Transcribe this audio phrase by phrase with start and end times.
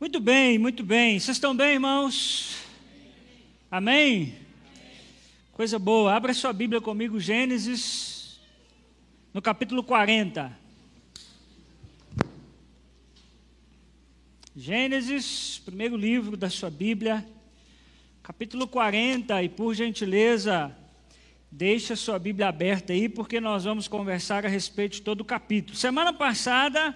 [0.00, 1.20] Muito bem, muito bem.
[1.20, 2.56] Vocês estão bem, irmãos?
[3.70, 4.34] Amém?
[5.52, 6.12] Coisa boa.
[6.12, 8.40] Abra sua Bíblia comigo, Gênesis,
[9.32, 10.58] no capítulo 40.
[14.56, 17.24] Gênesis, primeiro livro da sua Bíblia,
[18.20, 20.76] capítulo 40, e por gentileza,
[21.48, 25.76] deixa sua Bíblia aberta aí, porque nós vamos conversar a respeito de todo o capítulo.
[25.76, 26.92] Semana passada,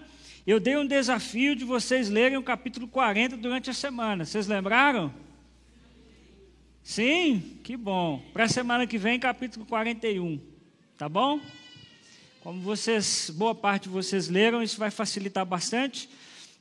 [0.50, 4.24] eu dei um desafio de vocês lerem o capítulo 40 durante a semana.
[4.24, 5.12] Vocês lembraram?
[6.82, 7.60] Sim?
[7.62, 8.22] Que bom.
[8.32, 10.40] Para a semana que vem, capítulo 41.
[10.96, 11.38] Tá bom?
[12.40, 16.08] Como vocês, boa parte de vocês leram, isso vai facilitar bastante.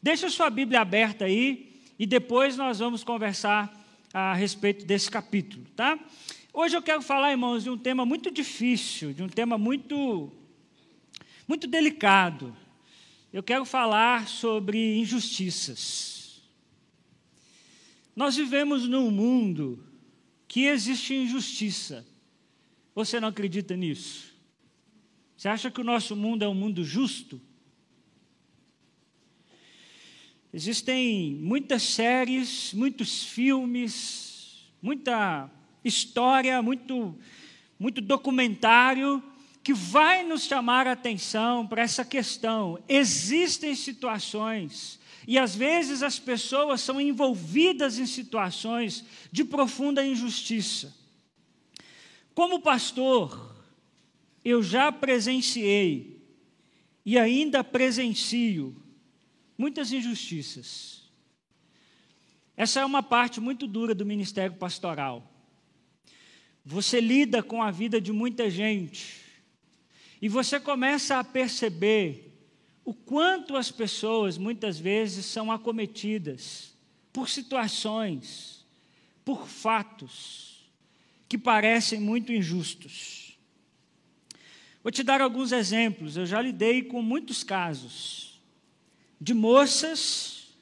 [0.03, 3.73] Deixa sua Bíblia aberta aí e depois nós vamos conversar
[4.13, 5.97] a respeito desse capítulo, tá?
[6.53, 10.29] Hoje eu quero falar, irmãos, de um tema muito difícil, de um tema muito
[11.47, 12.53] muito delicado
[13.31, 16.41] eu quero falar sobre injustiças.
[18.15, 19.83] Nós vivemos num mundo
[20.47, 22.05] que existe injustiça.
[22.95, 24.33] Você não acredita nisso?
[25.35, 27.39] Você acha que o nosso mundo é um mundo justo?
[30.51, 35.47] Existem muitas séries, muitos filmes, muita
[35.83, 37.15] história, muito,
[37.77, 39.21] muito documentário
[39.67, 42.81] que vai nos chamar a atenção para essa questão.
[42.87, 50.95] Existem situações, e às vezes as pessoas são envolvidas em situações de profunda injustiça.
[52.33, 53.57] Como pastor,
[54.41, 56.17] eu já presenciei
[57.05, 58.73] e ainda presencio
[59.57, 61.01] muitas injustiças.
[62.55, 65.29] Essa é uma parte muito dura do ministério pastoral.
[66.63, 69.26] Você lida com a vida de muita gente,
[70.21, 72.33] e você começa a perceber
[72.83, 76.75] o quanto as pessoas muitas vezes são acometidas
[77.11, 78.65] por situações,
[79.25, 80.71] por fatos
[81.27, 83.37] que parecem muito injustos.
[84.81, 86.15] Vou te dar alguns exemplos.
[86.15, 88.39] Eu já lidei com muitos casos
[89.19, 90.55] de moças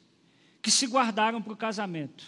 [0.61, 2.25] que se guardaram para o casamento.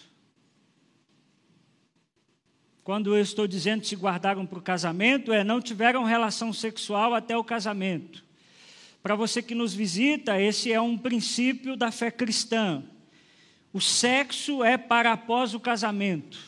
[2.88, 7.36] Quando eu estou dizendo se guardaram para o casamento, é não tiveram relação sexual até
[7.36, 8.24] o casamento.
[9.04, 12.82] Para você que nos visita, esse é um princípio da fé cristã.
[13.74, 16.40] O sexo é para após o casamento.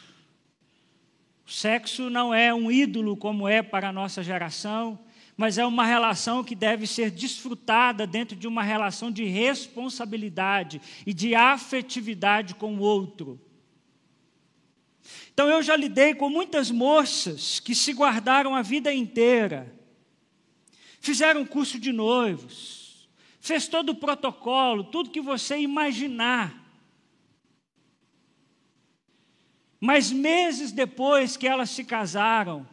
[1.46, 4.98] O sexo não é um ídolo como é para a nossa geração,
[5.36, 11.14] mas é uma relação que deve ser desfrutada dentro de uma relação de responsabilidade e
[11.14, 13.38] de afetividade com o outro.
[15.40, 19.74] Então eu já lidei com muitas moças que se guardaram a vida inteira,
[21.00, 23.08] fizeram curso de noivos,
[23.40, 26.62] fez todo o protocolo, tudo que você imaginar.
[29.80, 32.68] Mas meses depois que elas se casaram,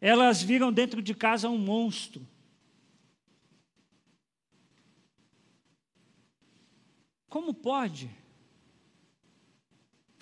[0.00, 2.26] elas viram dentro de casa um monstro.
[7.28, 8.10] Como pode?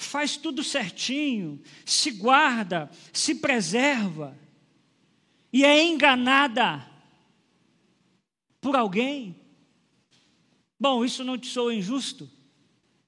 [0.05, 4.37] Faz tudo certinho, se guarda, se preserva,
[5.53, 6.85] e é enganada
[8.61, 9.37] por alguém.
[10.79, 12.31] Bom, isso não te soa injusto?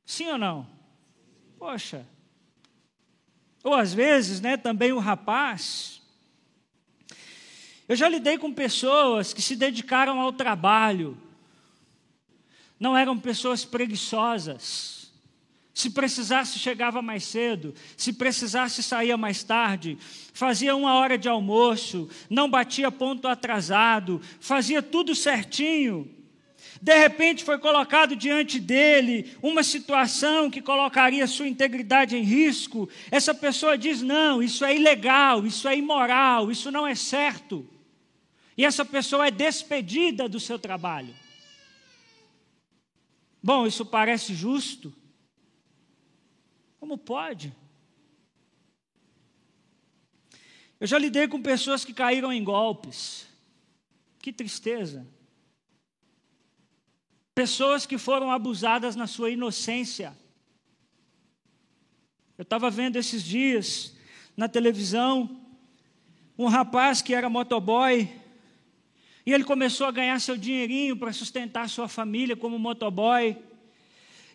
[0.05, 0.67] Sim ou não?
[1.59, 2.07] Poxa.
[3.65, 6.01] Ou às vezes, né, também o rapaz.
[7.89, 11.21] Eu já lidei com pessoas que se dedicaram ao trabalho,
[12.79, 14.96] não eram pessoas preguiçosas
[15.77, 17.75] se precisasse, chegava mais cedo.
[17.99, 19.99] Se precisasse, saía mais tarde.
[20.33, 22.09] Fazia uma hora de almoço.
[22.31, 24.19] Não batia ponto atrasado.
[24.41, 26.11] Fazia tudo certinho.
[26.81, 32.89] De repente foi colocado diante dele uma situação que colocaria sua integridade em risco.
[33.11, 37.69] Essa pessoa diz: não, isso é ilegal, isso é imoral, isso não é certo.
[38.57, 41.15] E essa pessoa é despedida do seu trabalho.
[43.43, 44.91] Bom, isso parece justo.
[46.79, 47.55] Como pode?
[50.79, 53.27] Eu já lidei com pessoas que caíram em golpes.
[54.19, 55.07] Que tristeza.
[57.35, 60.17] Pessoas que foram abusadas na sua inocência.
[62.37, 63.97] Eu estava vendo esses dias
[64.37, 65.43] na televisão
[66.39, 68.11] um rapaz que era motoboy
[69.25, 73.37] e ele começou a ganhar seu dinheirinho para sustentar sua família como motoboy.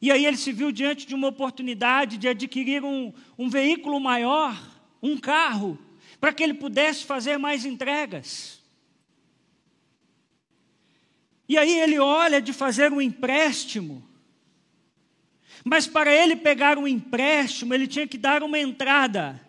[0.01, 4.59] E aí ele se viu diante de uma oportunidade de adquirir um, um veículo maior,
[5.01, 5.77] um carro,
[6.19, 8.59] para que ele pudesse fazer mais entregas.
[11.47, 14.03] E aí ele olha de fazer um empréstimo
[15.63, 19.39] Mas para ele pegar um empréstimo, ele tinha que dar uma entrada.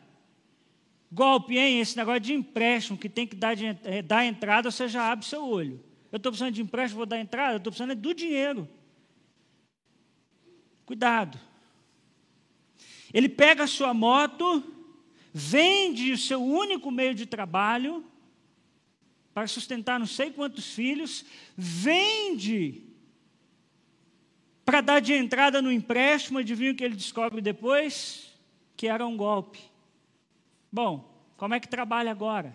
[1.11, 1.81] Golpe, hein?
[1.81, 5.25] Esse negócio de empréstimo que tem que dar, de, é, dar entrada, você já abre
[5.25, 5.83] seu olho.
[6.11, 8.69] Eu estou precisando de empréstimo, vou dar entrada, eu estou precisando é do dinheiro.
[10.93, 11.41] Cuidado.
[13.15, 14.63] Ele pega a sua moto,
[15.33, 18.05] vende o seu único meio de trabalho,
[19.33, 21.25] para sustentar não sei quantos filhos,
[21.57, 22.83] vende
[24.67, 28.31] para dar de entrada no empréstimo, adivinha o que ele descobre depois?
[28.77, 29.61] Que era um golpe.
[30.71, 32.55] Bom, como é que trabalha agora?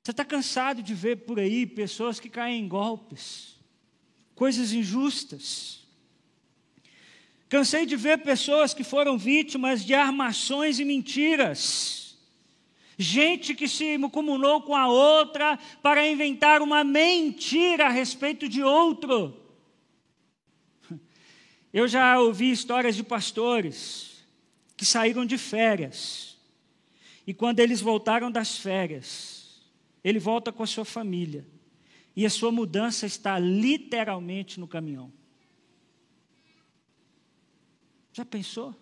[0.00, 3.55] Você está cansado de ver por aí pessoas que caem em golpes,
[4.36, 5.80] coisas injustas.
[7.48, 12.06] Cansei de ver pessoas que foram vítimas de armações e mentiras
[12.98, 19.36] Gente que se comunou com a outra para inventar uma mentira a respeito de outro.
[21.72, 24.24] Eu já ouvi histórias de pastores
[24.76, 26.38] que saíram de férias.
[27.26, 29.60] E quando eles voltaram das férias,
[30.02, 31.46] ele volta com a sua família.
[32.16, 35.12] E a sua mudança está literalmente no caminhão.
[38.12, 38.74] Já pensou?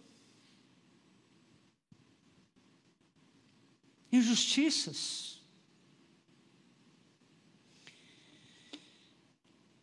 [4.17, 5.43] injustiças.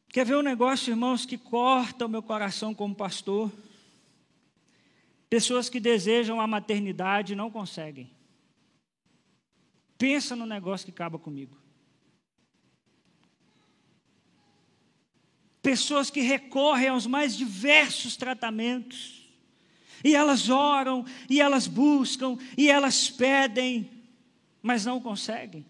[0.10, 3.52] Quer ver um negócio, irmãos, que corta o meu coração como pastor?
[5.30, 8.12] Pessoas que desejam a maternidade e não conseguem.
[9.98, 11.61] Pensa no negócio que acaba comigo.
[15.62, 19.30] Pessoas que recorrem aos mais diversos tratamentos.
[20.04, 24.02] E elas oram, e elas buscam, e elas pedem
[24.62, 25.66] mas não conseguem.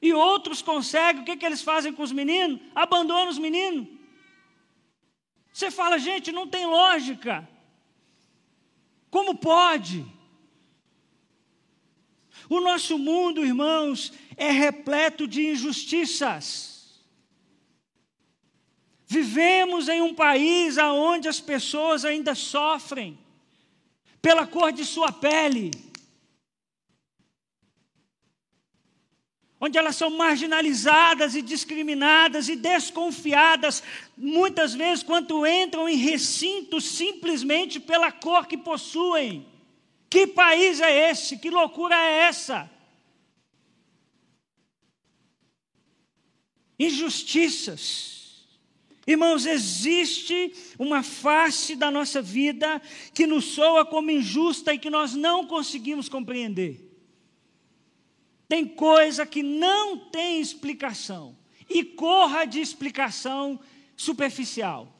[0.00, 2.60] E outros conseguem, o que, que eles fazem com os meninos?
[2.74, 3.86] Abandonam os meninos.
[5.52, 7.46] Você fala, gente, não tem lógica.
[9.10, 10.06] Como pode?
[12.48, 16.69] O nosso mundo, irmãos, é repleto de injustiças.
[19.12, 23.18] Vivemos em um país onde as pessoas ainda sofrem
[24.22, 25.72] pela cor de sua pele
[29.60, 33.82] onde elas são marginalizadas e discriminadas e desconfiadas,
[34.16, 39.46] muitas vezes, quando entram em recintos simplesmente pela cor que possuem.
[40.08, 41.36] Que país é esse?
[41.36, 42.70] Que loucura é essa?
[46.78, 48.19] Injustiças.
[49.10, 52.80] Irmãos, existe uma face da nossa vida
[53.12, 56.88] que nos soa como injusta e que nós não conseguimos compreender.
[58.46, 61.36] Tem coisa que não tem explicação
[61.68, 63.58] e corra de explicação
[63.96, 64.94] superficial.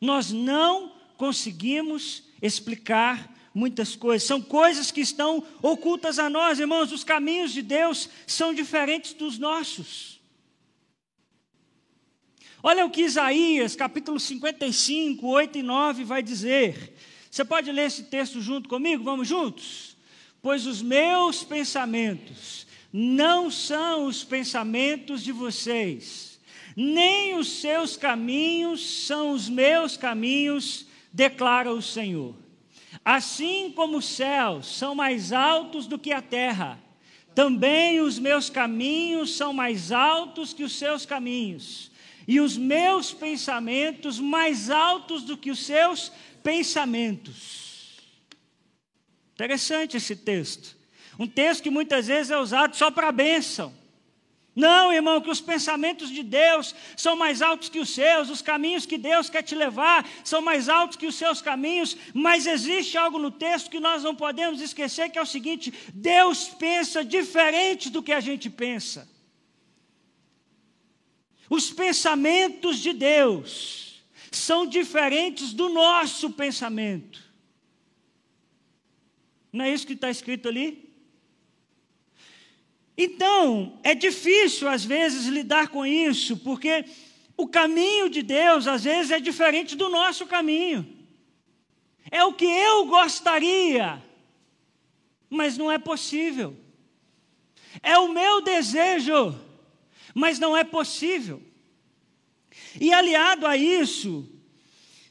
[0.00, 4.26] Nós não conseguimos explicar muitas coisas.
[4.26, 6.90] São coisas que estão ocultas a nós, irmãos.
[6.90, 10.15] Os caminhos de Deus são diferentes dos nossos.
[12.68, 16.96] Olha o que Isaías, capítulo 55, 8 e 9 vai dizer.
[17.30, 19.04] Você pode ler esse texto junto comigo?
[19.04, 19.96] Vamos juntos?
[20.46, 26.38] pois os meus pensamentos não são os pensamentos de vocês,
[26.76, 32.32] nem os seus caminhos são os meus caminhos, declara o Senhor.
[33.04, 36.78] Assim como os céus são mais altos do que a terra,
[37.34, 41.90] também os meus caminhos são mais altos que os seus caminhos,
[42.26, 46.10] e os meus pensamentos mais altos do que os seus
[46.42, 48.00] pensamentos.
[49.34, 50.76] Interessante esse texto.
[51.18, 53.72] Um texto que muitas vezes é usado só para bênção.
[54.54, 58.86] Não, irmão, que os pensamentos de Deus são mais altos que os seus, os caminhos
[58.86, 63.18] que Deus quer te levar são mais altos que os seus caminhos, mas existe algo
[63.18, 68.02] no texto que nós não podemos esquecer, que é o seguinte: Deus pensa diferente do
[68.02, 69.06] que a gente pensa.
[71.48, 77.22] Os pensamentos de Deus são diferentes do nosso pensamento.
[79.52, 80.86] Não é isso que está escrito ali?
[82.98, 86.84] Então, é difícil às vezes lidar com isso, porque
[87.36, 90.86] o caminho de Deus às vezes é diferente do nosso caminho.
[92.10, 94.02] É o que eu gostaria,
[95.28, 96.56] mas não é possível.
[97.82, 99.38] É o meu desejo,
[100.16, 101.42] mas não é possível.
[102.80, 104.26] E aliado a isso,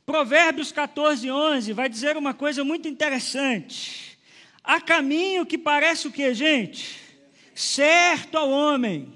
[0.04, 4.18] Provérbios 14, 11 vai dizer uma coisa muito interessante.
[4.64, 7.00] Há caminho que parece o que, gente?
[7.54, 9.14] Certo ao homem,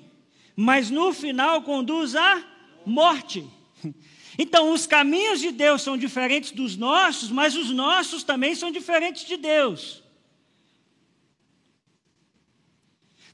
[0.55, 2.39] mas no final conduz à
[2.85, 3.43] morte.
[4.37, 9.25] Então, os caminhos de Deus são diferentes dos nossos, mas os nossos também são diferentes
[9.25, 10.03] de Deus.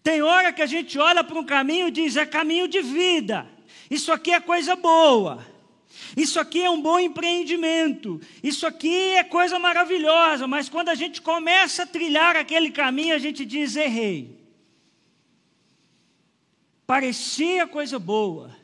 [0.05, 3.49] Tem hora que a gente olha para um caminho e diz: é caminho de vida,
[3.89, 5.43] isso aqui é coisa boa,
[6.15, 11.23] isso aqui é um bom empreendimento, isso aqui é coisa maravilhosa, mas quando a gente
[11.23, 14.45] começa a trilhar aquele caminho, a gente diz: errei.
[16.85, 18.55] Parecia coisa boa,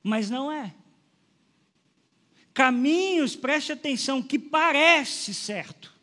[0.00, 0.72] mas não é.
[2.54, 5.95] Caminhos, preste atenção, que parece certo.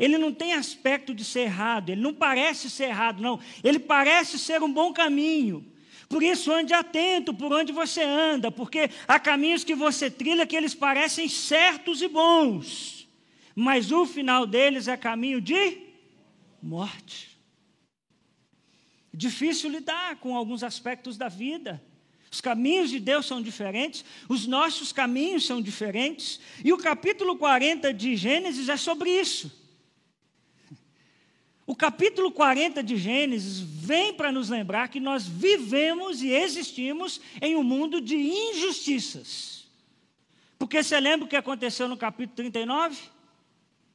[0.00, 3.38] Ele não tem aspecto de ser errado, ele não parece ser errado, não.
[3.62, 5.70] Ele parece ser um bom caminho.
[6.08, 10.56] Por isso, ande atento por onde você anda, porque há caminhos que você trilha que
[10.56, 13.06] eles parecem certos e bons,
[13.54, 15.76] mas o final deles é caminho de
[16.62, 17.38] morte.
[19.12, 21.80] Difícil lidar com alguns aspectos da vida.
[22.32, 27.92] Os caminhos de Deus são diferentes, os nossos caminhos são diferentes, e o capítulo 40
[27.92, 29.59] de Gênesis é sobre isso.
[31.70, 37.54] O capítulo 40 de Gênesis vem para nos lembrar que nós vivemos e existimos em
[37.54, 39.68] um mundo de injustiças.
[40.58, 42.98] Porque você lembra o que aconteceu no capítulo 39?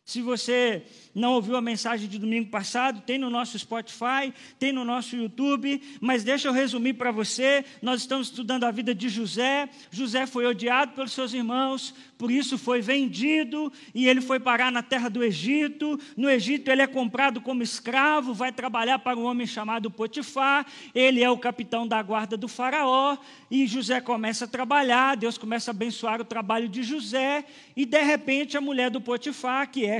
[0.05, 0.83] Se você
[1.15, 5.81] não ouviu a mensagem de domingo passado, tem no nosso Spotify, tem no nosso YouTube,
[6.01, 7.63] mas deixa eu resumir para você.
[7.81, 9.69] Nós estamos estudando a vida de José.
[9.89, 14.83] José foi odiado pelos seus irmãos, por isso foi vendido e ele foi parar na
[14.83, 15.97] terra do Egito.
[16.17, 20.65] No Egito ele é comprado como escravo, vai trabalhar para um homem chamado Potifar.
[20.93, 23.17] Ele é o capitão da guarda do faraó
[23.49, 28.01] e José começa a trabalhar, Deus começa a abençoar o trabalho de José e de
[28.03, 29.95] repente a mulher do Potifar, que é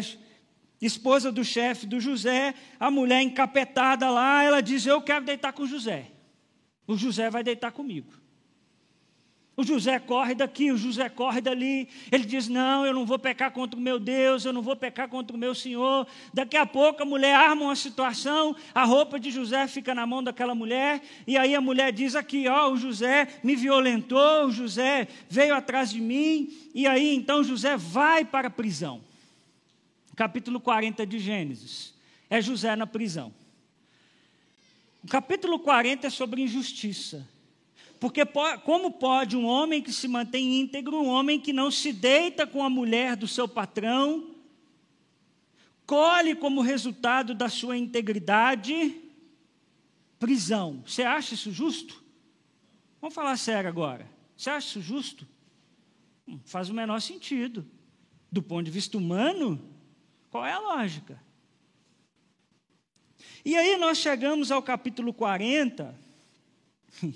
[0.86, 5.66] esposa do chefe do José, a mulher encapetada lá, ela diz: "Eu quero deitar com
[5.66, 6.08] José".
[6.88, 8.26] O José vai deitar comigo.
[9.58, 11.88] O José corre daqui, o José corre dali.
[12.12, 15.08] Ele diz: Não, eu não vou pecar contra o meu Deus, eu não vou pecar
[15.08, 16.06] contra o meu Senhor.
[16.34, 20.22] Daqui a pouco a mulher arma uma situação, a roupa de José fica na mão
[20.22, 25.08] daquela mulher, e aí a mulher diz aqui: Ó, o José me violentou, o José
[25.30, 29.02] veio atrás de mim, e aí então José vai para a prisão.
[30.16, 31.94] Capítulo 40 de Gênesis.
[32.30, 33.34] É José na prisão.
[35.04, 37.28] O capítulo 40 é sobre injustiça.
[38.00, 38.22] Porque
[38.64, 42.64] como pode um homem que se mantém íntegro, um homem que não se deita com
[42.64, 44.36] a mulher do seu patrão,
[45.86, 49.00] colhe como resultado da sua integridade
[50.20, 50.84] prisão.
[50.86, 52.04] Você acha isso justo?
[53.00, 54.10] Vamos falar sério agora.
[54.36, 55.28] Você acha isso justo?
[56.28, 57.66] Hum, faz o menor sentido.
[58.32, 59.62] Do ponto de vista humano,
[60.36, 61.18] qual é a lógica?
[63.46, 65.98] E aí nós chegamos ao capítulo 40.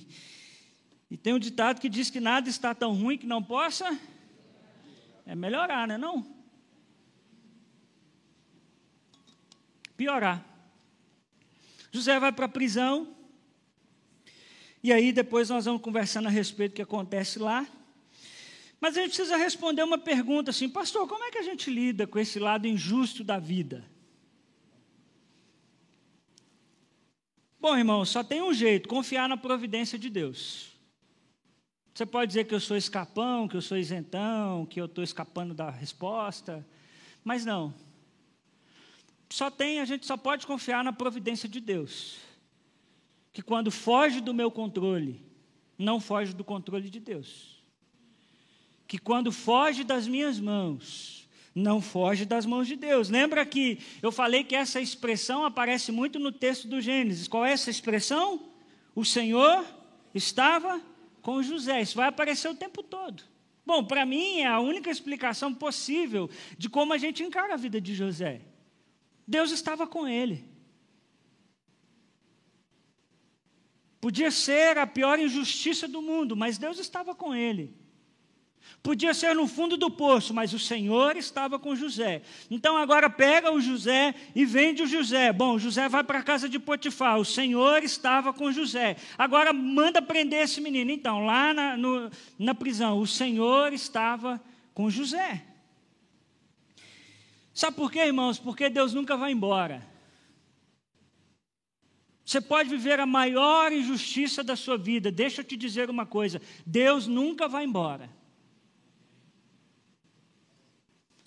[1.11, 3.99] E tem um ditado que diz que nada está tão ruim que não possa
[5.25, 6.23] é melhorar, né, não?
[9.97, 10.45] Piorar.
[11.91, 13.15] José vai para a prisão.
[14.83, 17.67] E aí depois nós vamos conversando a respeito do que acontece lá.
[18.79, 22.07] Mas a gente precisa responder uma pergunta assim, pastor, como é que a gente lida
[22.07, 23.86] com esse lado injusto da vida?
[27.59, 30.69] Bom, irmão, só tem um jeito: confiar na providência de Deus.
[31.93, 35.53] Você pode dizer que eu sou escapão, que eu sou isentão, que eu estou escapando
[35.53, 36.65] da resposta,
[37.25, 37.74] mas não.
[39.29, 42.17] Só tem, a gente só pode confiar na providência de Deus.
[43.33, 45.21] Que quando foge do meu controle,
[45.77, 47.59] não foge do controle de Deus.
[48.89, 53.08] Que quando foge das minhas mãos, não foge das mãos de Deus.
[53.08, 57.27] Lembra que eu falei que essa expressão aparece muito no texto do Gênesis.
[57.27, 58.50] Qual é essa expressão?
[58.96, 59.63] O Senhor
[60.12, 60.81] estava
[61.22, 61.84] com José.
[61.84, 63.22] Isso vai aparecer o tempo todo.
[63.63, 66.27] Bom, para mim é a única explicação possível
[66.58, 68.41] de como a gente encara a vida de José.
[69.27, 70.43] Deus estava com ele.
[74.01, 77.78] Podia ser a pior injustiça do mundo, mas Deus estava com ele.
[78.81, 82.21] Podia ser no fundo do poço, mas o Senhor estava com José.
[82.50, 85.33] Então agora pega o José e vende o José.
[85.33, 87.19] Bom, José vai para a casa de Potifar.
[87.19, 88.95] O Senhor estava com José.
[89.17, 90.91] Agora manda prender esse menino.
[90.91, 94.41] Então, lá na, no, na prisão, o Senhor estava
[94.74, 95.43] com José.
[97.53, 98.39] Sabe por quê, irmãos?
[98.39, 99.86] Porque Deus nunca vai embora.
[102.24, 105.12] Você pode viver a maior injustiça da sua vida.
[105.12, 108.18] Deixa eu te dizer uma coisa: Deus nunca vai embora.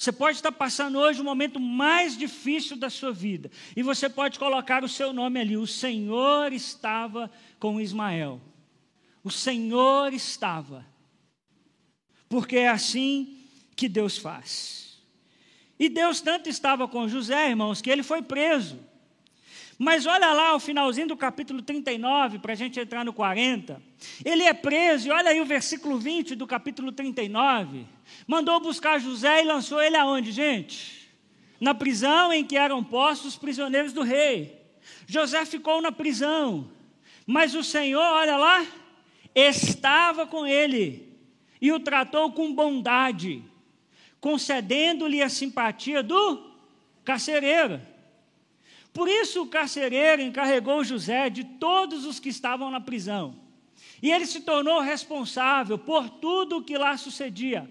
[0.02, 3.48] Você pode estar passando hoje o momento mais difícil da sua vida.
[3.76, 5.56] E você pode colocar o seu nome ali.
[5.56, 7.30] O Senhor estava
[7.60, 8.40] com Ismael.
[9.22, 10.84] O Senhor estava.
[12.28, 15.00] Porque é assim que Deus faz.
[15.78, 18.80] E Deus tanto estava com José, irmãos, que ele foi preso.
[19.82, 23.82] Mas olha lá o finalzinho do capítulo 39, para a gente entrar no 40.
[24.24, 27.84] Ele é preso, e olha aí o versículo 20 do capítulo 39.
[28.24, 31.12] Mandou buscar José e lançou ele aonde, gente?
[31.60, 34.56] Na prisão em que eram postos os prisioneiros do rei.
[35.04, 36.70] José ficou na prisão,
[37.26, 38.64] mas o Senhor, olha lá,
[39.34, 41.12] estava com ele
[41.60, 43.42] e o tratou com bondade,
[44.20, 46.52] concedendo-lhe a simpatia do
[47.04, 47.90] carcereiro.
[48.92, 53.34] Por isso o carcereiro encarregou José de todos os que estavam na prisão.
[54.02, 57.68] E ele se tornou responsável por tudo o que lá sucedia.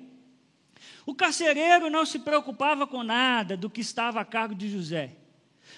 [1.05, 5.15] O carcereiro não se preocupava com nada do que estava a cargo de José,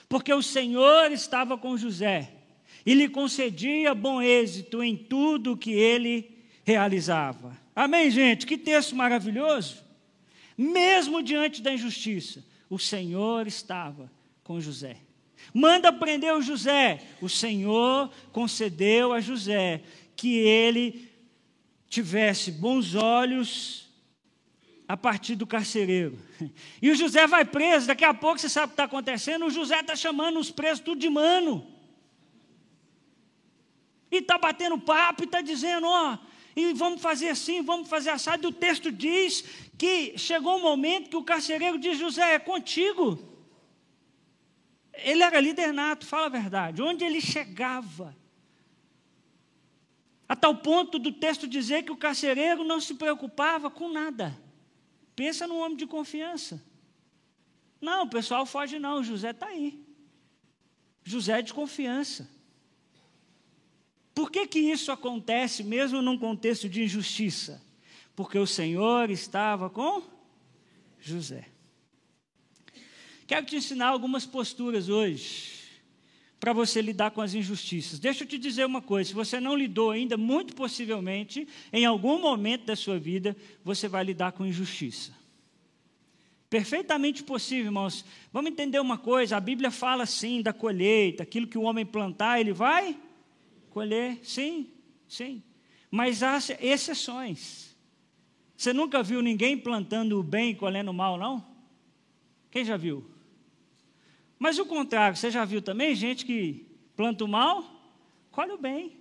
[0.07, 2.31] porque o Senhor estava com José
[2.85, 7.57] e lhe concedia bom êxito em tudo o que ele realizava.
[7.75, 8.45] Amém, gente?
[8.45, 9.83] Que texto maravilhoso!
[10.57, 14.11] Mesmo diante da injustiça, o Senhor estava
[14.43, 14.97] com José.
[15.53, 17.01] Manda prender o José.
[17.21, 19.81] O Senhor concedeu a José
[20.15, 21.11] que ele
[21.89, 23.87] tivesse bons olhos
[24.87, 26.19] a partir do carcereiro.
[26.81, 29.49] E o José vai preso, daqui a pouco você sabe o que está acontecendo, o
[29.49, 31.65] José está chamando os presos tudo de mano.
[34.11, 36.17] E está batendo papo e está dizendo, ó,
[36.55, 38.47] e vamos fazer assim, vamos fazer assado.
[38.47, 39.43] E o texto diz
[39.77, 43.32] que chegou um momento que o carcereiro diz, José, é contigo.
[44.93, 46.81] Ele era líder nato, fala a verdade.
[46.81, 48.15] Onde ele chegava.
[50.27, 54.37] A tal ponto do texto dizer que o carcereiro não se preocupava com nada.
[55.15, 56.63] Pensa num homem de confiança.
[57.81, 59.83] Não, o pessoal foge não, José está aí.
[61.03, 62.29] José é de confiança.
[64.15, 67.61] Por que, que isso acontece mesmo num contexto de injustiça?
[68.15, 70.03] Porque o Senhor estava com
[70.99, 71.52] José.
[73.33, 75.53] Quero te ensinar algumas posturas hoje
[76.39, 77.97] para você lidar com as injustiças.
[77.97, 82.21] Deixa eu te dizer uma coisa: se você não lidou ainda, muito possivelmente, em algum
[82.21, 85.17] momento da sua vida, você vai lidar com injustiça.
[86.47, 88.05] Perfeitamente possível, irmãos.
[88.31, 92.39] Vamos entender uma coisa: a Bíblia fala sim da colheita, aquilo que o homem plantar,
[92.39, 92.95] ele vai
[93.71, 94.69] colher, sim,
[95.07, 95.41] sim.
[95.89, 97.75] Mas há exceções.
[98.55, 101.43] Você nunca viu ninguém plantando o bem e colhendo o mal, não?
[102.51, 103.11] Quem já viu?
[104.43, 107.63] Mas o contrário, você já viu também gente que planta o mal,
[108.29, 108.97] colhe o bem.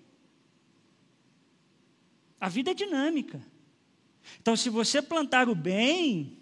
[2.40, 3.44] A vida é dinâmica.
[4.40, 6.38] Então, se você plantar o bem,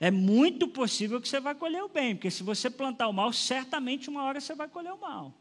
[0.00, 3.32] é muito possível que você vai colher o bem, porque se você plantar o mal,
[3.32, 5.32] certamente uma hora você vai colher o mal.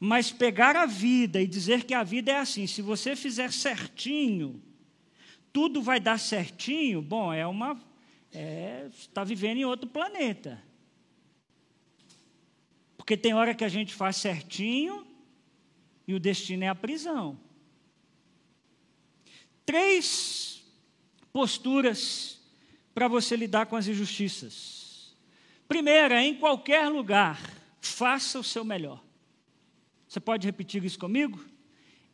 [0.00, 4.62] Mas pegar a vida e dizer que a vida é assim, se você fizer certinho,
[5.52, 7.78] tudo vai dar certinho, bom, é uma.
[8.32, 10.71] É, está vivendo em outro planeta.
[13.02, 15.04] Porque tem hora que a gente faz certinho
[16.06, 17.36] e o destino é a prisão.
[19.66, 20.62] Três
[21.32, 22.40] posturas
[22.94, 25.16] para você lidar com as injustiças.
[25.66, 27.40] Primeira, em qualquer lugar,
[27.80, 29.02] faça o seu melhor.
[30.06, 31.44] Você pode repetir isso comigo?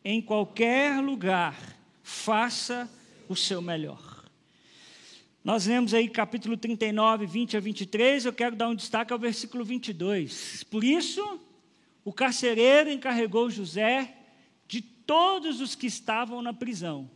[0.03, 1.55] Em qualquer lugar,
[2.03, 2.91] faça
[3.29, 4.08] o seu melhor.
[5.49, 9.65] Nós lemos aí capítulo 39, 20 a 23, eu quero dar um destaque ao versículo
[9.65, 10.63] 22.
[10.65, 11.41] Por isso,
[12.05, 14.15] o carcereiro encarregou José
[14.67, 17.11] de todos os que estavam na prisão.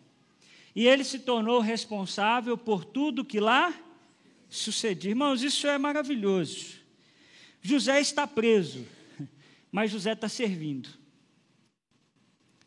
[0.74, 3.78] E ele se tornou responsável por tudo que lá
[4.48, 5.10] sucedia.
[5.10, 6.76] Irmãos, isso é maravilhoso.
[7.60, 8.86] José está preso,
[9.70, 10.88] mas José está servindo.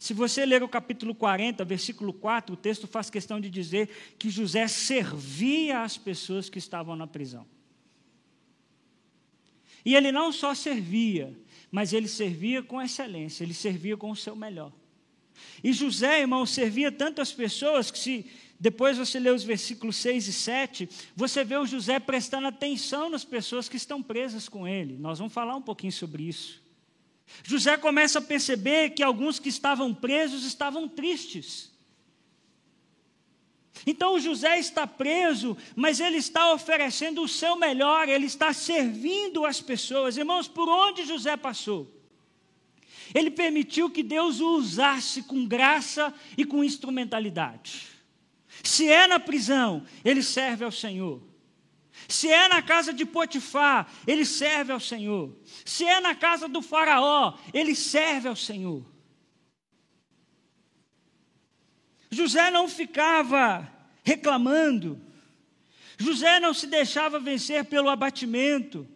[0.05, 3.89] Se você ler o capítulo 40, versículo 4, o texto faz questão de dizer
[4.19, 7.43] que José servia as pessoas que estavam na prisão.
[9.83, 11.35] E ele não só servia,
[11.71, 14.71] mas ele servia com excelência, ele servia com o seu melhor.
[15.63, 18.27] E José, irmão, servia tantas pessoas que se
[18.59, 23.25] depois você lê os versículos 6 e 7, você vê o José prestando atenção nas
[23.25, 24.99] pessoas que estão presas com ele.
[24.99, 26.63] Nós vamos falar um pouquinho sobre isso.
[27.43, 31.71] José começa a perceber que alguns que estavam presos estavam tristes.
[33.85, 39.61] Então José está preso, mas ele está oferecendo o seu melhor, ele está servindo as
[39.61, 40.17] pessoas.
[40.17, 41.91] Irmãos, por onde José passou?
[43.13, 47.87] Ele permitiu que Deus o usasse com graça e com instrumentalidade.
[48.63, 51.21] Se é na prisão, ele serve ao Senhor.
[52.07, 55.35] Se é na casa de Potifar, ele serve ao Senhor.
[55.63, 58.85] Se é na casa do Faraó, ele serve ao Senhor.
[62.09, 63.69] José não ficava
[64.03, 65.01] reclamando.
[65.97, 68.87] José não se deixava vencer pelo abatimento.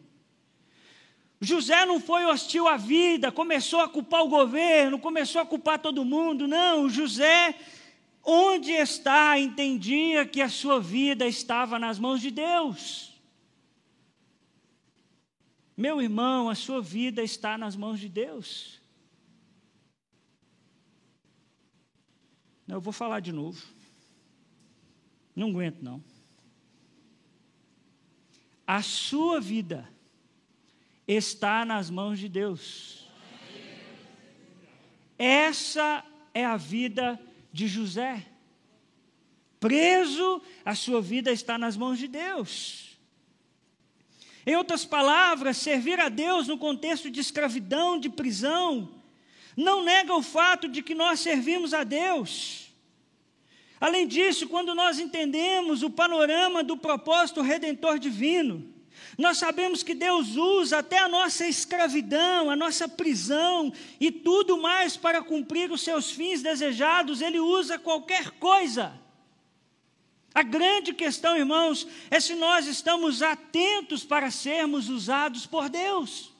[1.41, 6.03] José não foi hostil à vida, começou a culpar o governo, começou a culpar todo
[6.03, 6.47] mundo.
[6.47, 7.55] Não, José,
[8.23, 13.19] onde está, entendia que a sua vida estava nas mãos de Deus.
[15.75, 18.81] Meu irmão, a sua vida está nas mãos de Deus.
[22.67, 23.65] Não, eu vou falar de novo.
[25.35, 26.03] Não aguento, não.
[28.67, 29.89] A sua vida
[31.07, 33.09] está nas mãos de Deus.
[35.17, 37.19] Essa é a vida
[37.59, 38.25] de José.
[39.59, 42.97] Preso, a sua vida está nas mãos de Deus.
[44.45, 48.89] Em outras palavras, servir a Deus no contexto de escravidão, de prisão,
[49.57, 52.71] não nega o fato de que nós servimos a Deus.
[53.81, 58.73] Além disso, quando nós entendemos o panorama do propósito redentor divino,
[59.19, 64.95] nós sabemos que Deus usa até a nossa escravidão, a nossa prisão e tudo mais
[64.95, 68.97] para cumprir os seus fins desejados, Ele usa qualquer coisa.
[70.33, 76.31] A grande questão, irmãos, é se nós estamos atentos para sermos usados por Deus.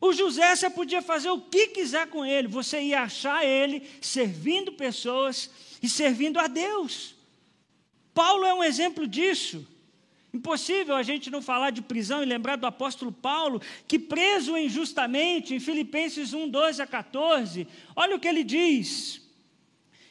[0.00, 4.72] O José você podia fazer o que quiser com ele, você ia achar ele servindo
[4.72, 5.48] pessoas
[5.80, 7.14] e servindo a Deus.
[8.12, 9.64] Paulo é um exemplo disso.
[10.32, 15.54] Impossível a gente não falar de prisão e lembrar do apóstolo Paulo, que preso injustamente,
[15.54, 17.66] em Filipenses 1, 12 a 14,
[17.96, 19.28] olha o que ele diz.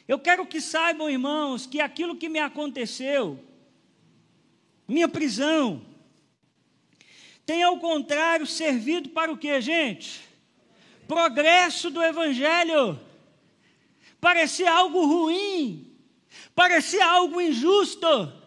[0.06, 3.42] Eu quero que saibam, irmãos, que aquilo que me aconteceu,
[4.86, 5.80] minha prisão,
[7.46, 10.20] tem ao contrário servido para o que, gente?
[11.08, 13.00] Progresso do Evangelho.
[14.20, 15.96] Parecia algo ruim,
[16.54, 18.39] parecia algo injusto.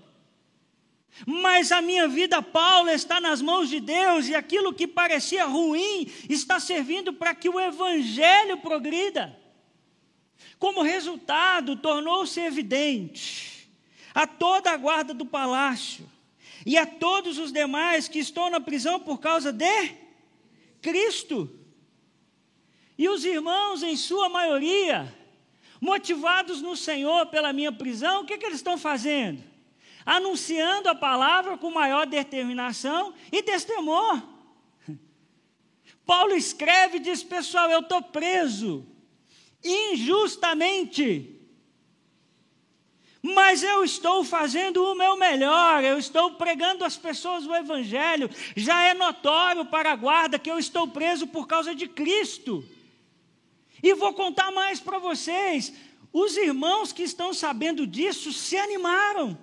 [1.25, 6.11] Mas a minha vida, Paulo, está nas mãos de Deus e aquilo que parecia ruim
[6.27, 9.37] está servindo para que o Evangelho progrida.
[10.57, 13.69] Como resultado, tornou-se evidente
[14.13, 16.09] a toda a guarda do palácio
[16.65, 19.95] e a todos os demais que estão na prisão por causa de
[20.81, 21.49] Cristo.
[22.97, 25.13] E os irmãos, em sua maioria,
[25.79, 29.52] motivados no Senhor pela minha prisão, o que, que eles estão fazendo?
[30.05, 34.21] Anunciando a palavra com maior determinação e testemor.
[36.05, 38.85] Paulo escreve e diz: Pessoal, eu estou preso
[39.63, 41.29] injustamente.
[43.25, 48.29] Mas eu estou fazendo o meu melhor, eu estou pregando às pessoas o Evangelho.
[48.53, 52.65] Já é notório para a guarda que eu estou preso por causa de Cristo.
[53.81, 55.73] E vou contar mais para vocês:
[56.11, 59.37] os irmãos que estão sabendo disso se animaram.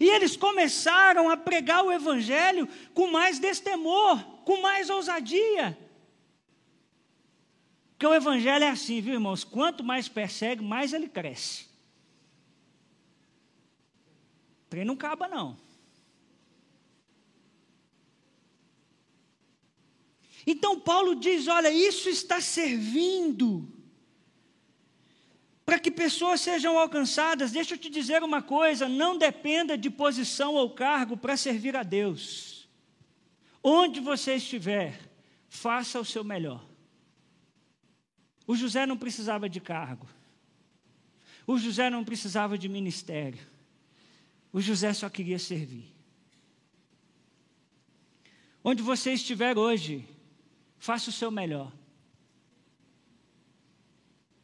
[0.00, 5.76] E eles começaram a pregar o Evangelho com mais destemor, com mais ousadia.
[7.90, 9.42] Porque o Evangelho é assim, viu irmãos?
[9.42, 11.64] Quanto mais persegue, mais ele cresce.
[14.66, 15.58] O trem não acaba, não.
[20.46, 23.77] Então Paulo diz: olha, isso está servindo
[25.88, 30.68] que pessoas sejam alcançadas, deixa eu te dizer uma coisa: não dependa de posição ou
[30.70, 32.68] cargo para servir a Deus.
[33.62, 35.00] Onde você estiver,
[35.48, 36.62] faça o seu melhor.
[38.46, 40.06] O José não precisava de cargo.
[41.46, 43.46] O José não precisava de ministério.
[44.52, 45.90] O José só queria servir.
[48.62, 50.06] Onde você estiver hoje,
[50.78, 51.72] faça o seu melhor.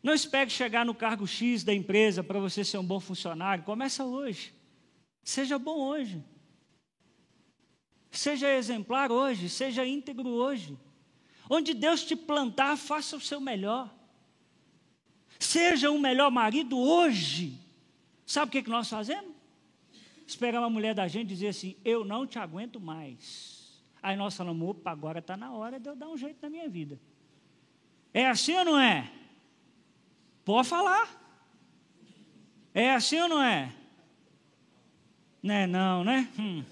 [0.05, 3.65] Não espere chegar no cargo X da empresa para você ser um bom funcionário.
[3.65, 4.53] Começa hoje.
[5.23, 6.23] Seja bom hoje.
[8.11, 10.79] Seja exemplar hoje, seja íntegro hoje.
[11.49, 13.91] Onde Deus te plantar, faça o seu melhor.
[15.39, 17.59] Seja um melhor marido hoje.
[18.27, 19.33] Sabe o que, que nós fazemos?
[20.27, 23.83] Esperar uma mulher da gente dizer assim: Eu não te aguento mais.
[24.03, 26.69] Aí nós falamos: opa, agora está na hora de eu dar um jeito na minha
[26.69, 27.01] vida.
[28.13, 29.11] É assim ou não é?
[30.45, 31.09] Pode falar.
[32.75, 33.73] É assim ou não é?
[35.43, 36.29] Não é não, né?
[36.39, 36.65] Hum.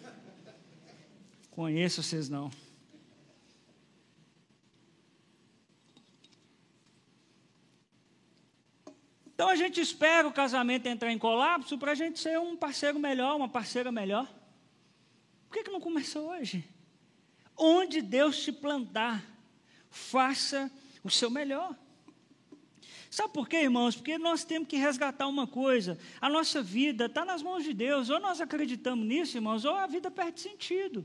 [1.50, 2.50] Conheço vocês não.
[9.34, 12.98] Então a gente espera o casamento entrar em colapso para a gente ser um parceiro
[12.98, 14.26] melhor, uma parceira melhor.
[15.48, 16.64] Por que, que não começou hoje?
[17.56, 19.24] Onde Deus te plantar,
[19.90, 20.70] faça
[21.02, 21.76] o seu melhor.
[23.12, 23.94] Sabe por quê, irmãos?
[23.94, 28.08] Porque nós temos que resgatar uma coisa: a nossa vida está nas mãos de Deus.
[28.08, 31.04] Ou nós acreditamos nisso, irmãos, ou a vida perde sentido.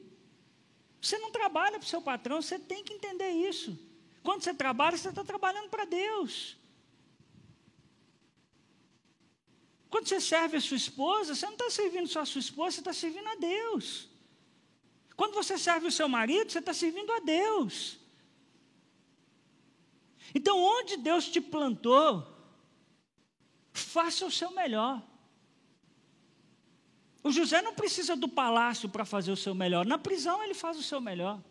[1.01, 3.77] Você não trabalha para o seu patrão, você tem que entender isso.
[4.23, 6.55] Quando você trabalha, você está trabalhando para Deus.
[9.89, 12.79] Quando você serve a sua esposa, você não está servindo só a sua esposa, você
[12.79, 14.07] está servindo a Deus.
[15.13, 17.96] Quando você serve o seu marido, você está servindo a Deus.
[20.37, 22.23] Então, onde Deus te plantou,
[23.73, 25.01] faça o seu melhor.
[27.23, 30.77] O José não precisa do palácio para fazer o seu melhor, na prisão ele faz
[30.77, 31.41] o seu melhor.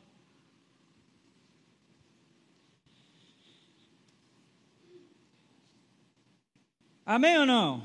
[7.04, 7.84] Amém ou não?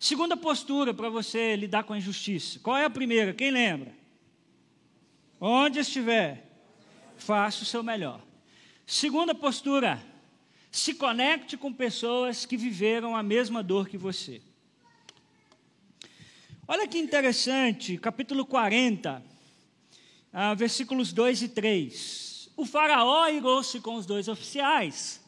[0.00, 2.58] Segunda postura para você lidar com a injustiça.
[2.60, 3.34] Qual é a primeira?
[3.34, 3.92] Quem lembra?
[5.38, 6.50] Onde estiver,
[7.18, 8.25] faça o seu melhor.
[8.88, 10.00] Segunda postura,
[10.70, 14.40] se conecte com pessoas que viveram a mesma dor que você.
[16.68, 19.20] Olha que interessante, capítulo 40,
[20.32, 22.50] ah, versículos 2 e 3.
[22.56, 25.20] O faraó irou-se com os dois oficiais,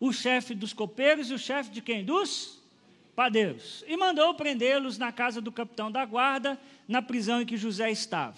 [0.00, 2.04] o chefe dos copeiros e o chefe de quem?
[2.04, 2.60] Dos
[3.14, 3.84] padeiros.
[3.86, 8.36] E mandou prendê-los na casa do capitão da guarda, na prisão em que José estava.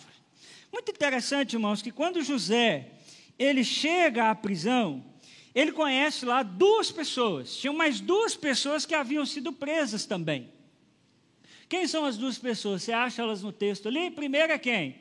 [0.70, 2.97] Muito interessante, irmãos, que quando José
[3.38, 5.04] ele chega à prisão,
[5.54, 7.56] ele conhece lá duas pessoas.
[7.56, 10.48] Tinham mais duas pessoas que haviam sido presas também.
[11.68, 12.82] Quem são as duas pessoas?
[12.82, 14.10] Você acha elas no texto ali?
[14.10, 14.96] Primeiro é quem?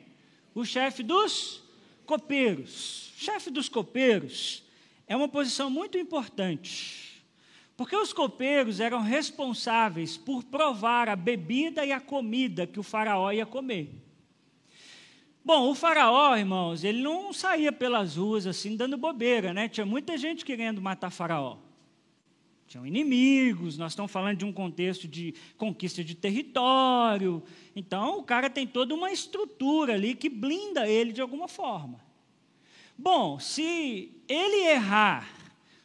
[0.54, 1.62] O chefe dos
[2.04, 3.12] copeiros.
[3.16, 4.62] Chefe dos copeiros
[5.06, 7.22] é uma posição muito importante.
[7.76, 13.30] Porque os copeiros eram responsáveis por provar a bebida e a comida que o faraó
[13.30, 14.07] ia comer.
[15.48, 19.66] Bom, o faraó, irmãos, ele não saía pelas ruas assim dando bobeira, né?
[19.66, 21.56] Tinha muita gente querendo matar faraó.
[22.66, 27.42] Tinham inimigos, nós estamos falando de um contexto de conquista de território.
[27.74, 31.98] Então, o cara tem toda uma estrutura ali que blinda ele de alguma forma.
[32.98, 35.30] Bom, se ele errar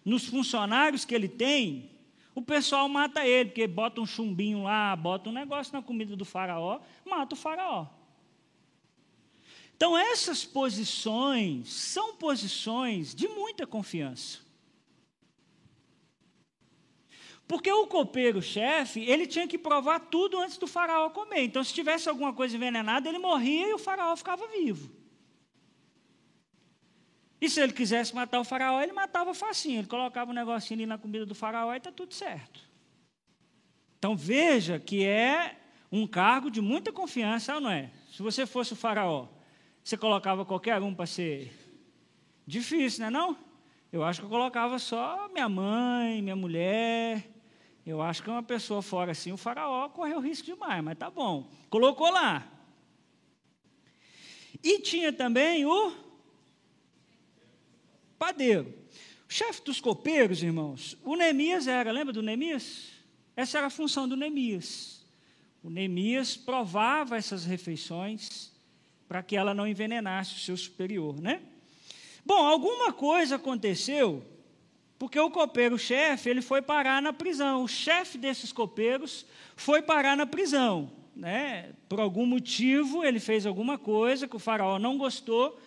[0.04, 1.90] nos funcionários que ele tem,
[2.36, 6.26] o pessoal mata ele, porque bota um chumbinho lá, bota um negócio na comida do
[6.26, 7.88] faraó, mata o faraó.
[9.76, 14.40] Então, essas posições são posições de muita confiança.
[17.48, 21.44] Porque o copeiro-chefe, ele tinha que provar tudo antes do faraó comer.
[21.44, 24.90] Então, se tivesse alguma coisa envenenada, ele morria e o faraó ficava vivo.
[27.42, 29.80] E se ele quisesse matar o faraó, ele matava facinho.
[29.80, 32.62] Ele colocava um negocinho ali na comida do faraó e está tudo certo.
[34.00, 35.60] Então, veja que é
[35.92, 37.92] um cargo de muita confiança, não é?
[38.12, 39.28] Se você fosse o faraó,
[39.84, 41.52] você colocava qualquer um para ser
[42.48, 43.38] difícil, não é não?
[43.92, 47.30] Eu acho que eu colocava só minha mãe, minha mulher.
[47.86, 51.50] Eu acho que uma pessoa fora assim, o faraó correu risco demais, mas tá bom.
[51.70, 52.50] Colocou lá.
[54.64, 55.94] E tinha também o
[58.18, 58.74] padeiro.
[59.30, 62.92] O chefe dos copeiros, irmãos, o Neemias era, lembra do Neemias?
[63.36, 65.06] Essa era a função do Neemias.
[65.62, 68.53] O Neemias provava essas refeições
[69.14, 71.40] para que ela não envenenasse o seu superior, né?
[72.26, 74.24] Bom, alguma coisa aconteceu,
[74.98, 77.64] porque o copeiro-chefe, ele foi parar na prisão.
[77.64, 79.24] O chefe desses copeiros
[79.56, 81.74] foi parar na prisão, né?
[81.88, 85.60] Por algum motivo, ele fez alguma coisa que o faraó não gostou,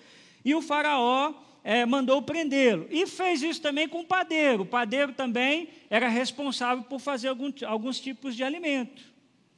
[0.44, 1.32] e o faraó
[1.62, 2.88] é, mandou prendê-lo.
[2.90, 4.64] E fez isso também com o padeiro.
[4.64, 9.04] O padeiro também era responsável por fazer algum, alguns tipos de alimento.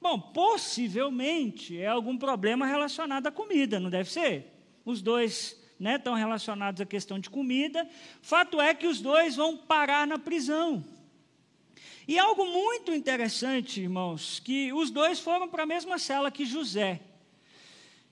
[0.00, 4.46] Bom, possivelmente é algum problema relacionado à comida, não deve ser?
[4.84, 7.88] Os dois né, estão relacionados à questão de comida.
[8.22, 10.84] Fato é que os dois vão parar na prisão.
[12.06, 17.00] E algo muito interessante, irmãos, que os dois foram para a mesma cela que José.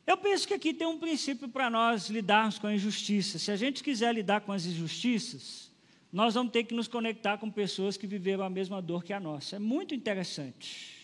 [0.06, 3.38] Eu penso que aqui tem um princípio para nós lidarmos com a injustiça.
[3.38, 5.70] Se a gente quiser lidar com as injustiças,
[6.12, 9.18] nós vamos ter que nos conectar com pessoas que viveram a mesma dor que a
[9.18, 9.56] nossa.
[9.56, 10.95] É muito interessante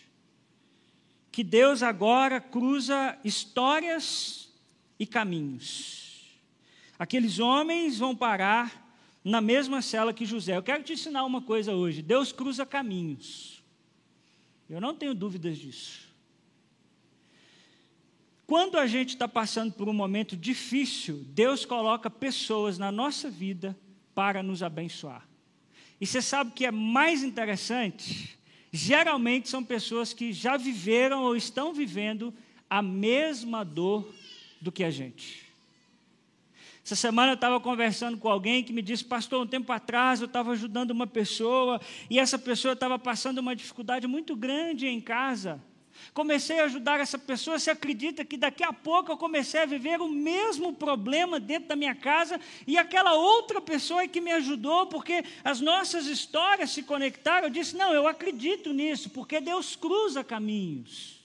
[1.33, 4.53] que Deus agora cruza histórias
[4.99, 6.29] e caminhos.
[6.97, 10.55] Aqueles homens vão parar na mesma cela que José.
[10.55, 13.63] Eu quero te ensinar uma coisa hoje: Deus cruza caminhos.
[14.69, 16.07] Eu não tenho dúvidas disso.
[18.45, 23.75] Quando a gente está passando por um momento difícil, Deus coloca pessoas na nossa vida
[24.13, 25.27] para nos abençoar.
[25.99, 28.37] E você sabe o que é mais interessante?
[28.73, 32.33] Geralmente são pessoas que já viveram ou estão vivendo
[32.67, 34.11] a mesma dor
[34.59, 35.43] do que a gente.
[36.83, 40.25] Essa semana eu estava conversando com alguém que me disse, pastor, um tempo atrás eu
[40.25, 45.61] estava ajudando uma pessoa e essa pessoa estava passando uma dificuldade muito grande em casa.
[46.13, 47.59] Comecei a ajudar essa pessoa.
[47.59, 51.75] Você acredita que daqui a pouco eu comecei a viver o mesmo problema dentro da
[51.75, 57.47] minha casa e aquela outra pessoa que me ajudou, porque as nossas histórias se conectaram.
[57.47, 61.23] Eu disse: Não, eu acredito nisso, porque Deus cruza caminhos.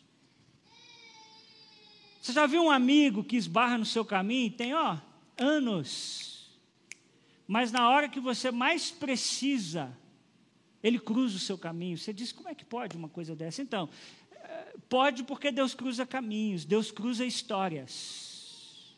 [2.21, 4.51] Você já viu um amigo que esbarra no seu caminho?
[4.51, 4.99] Tem, ó,
[5.39, 6.29] anos.
[7.47, 9.97] Mas na hora que você mais precisa,
[10.83, 11.97] ele cruza o seu caminho.
[11.97, 13.63] Você diz: Como é que pode uma coisa dessa?
[13.63, 13.89] Então,
[14.89, 18.97] Pode porque Deus cruza caminhos, Deus cruza histórias.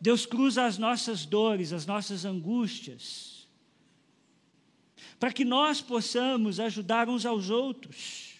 [0.00, 3.48] Deus cruza as nossas dores, as nossas angústias,
[5.18, 8.34] para que nós possamos ajudar uns aos outros.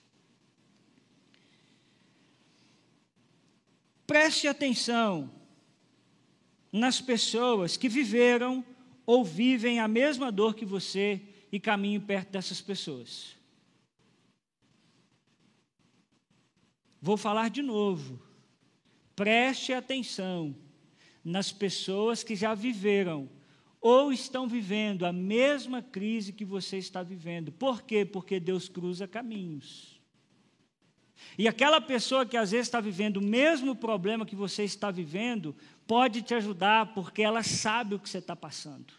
[4.06, 5.30] Preste atenção
[6.70, 8.64] nas pessoas que viveram
[9.04, 13.35] ou vivem a mesma dor que você e caminhem perto dessas pessoas.
[17.06, 18.20] Vou falar de novo.
[19.14, 20.56] Preste atenção
[21.24, 23.30] nas pessoas que já viveram
[23.80, 27.52] ou estão vivendo a mesma crise que você está vivendo.
[27.52, 28.04] Por quê?
[28.04, 30.00] Porque Deus cruza caminhos.
[31.38, 35.54] E aquela pessoa que às vezes está vivendo o mesmo problema que você está vivendo,
[35.86, 38.92] pode te ajudar porque ela sabe o que você está passando.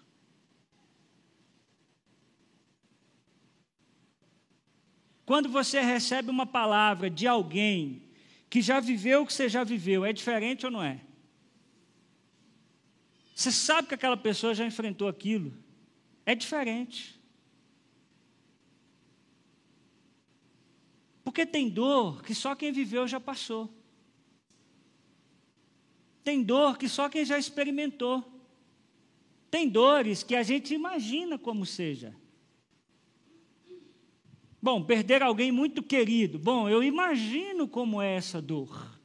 [5.27, 8.01] Quando você recebe uma palavra de alguém
[8.49, 11.01] que já viveu o que você já viveu, é diferente ou não é?
[13.35, 15.53] Você sabe que aquela pessoa já enfrentou aquilo.
[16.25, 17.19] É diferente.
[21.25, 23.69] Porque tem dor que só quem viveu já passou.
[26.23, 28.23] Tem dor que só quem já experimentou.
[29.51, 32.15] Tem dores que a gente imagina como seja.
[34.61, 36.39] Bom, perder alguém muito querido.
[36.39, 38.99] Bom, eu imagino como é essa dor.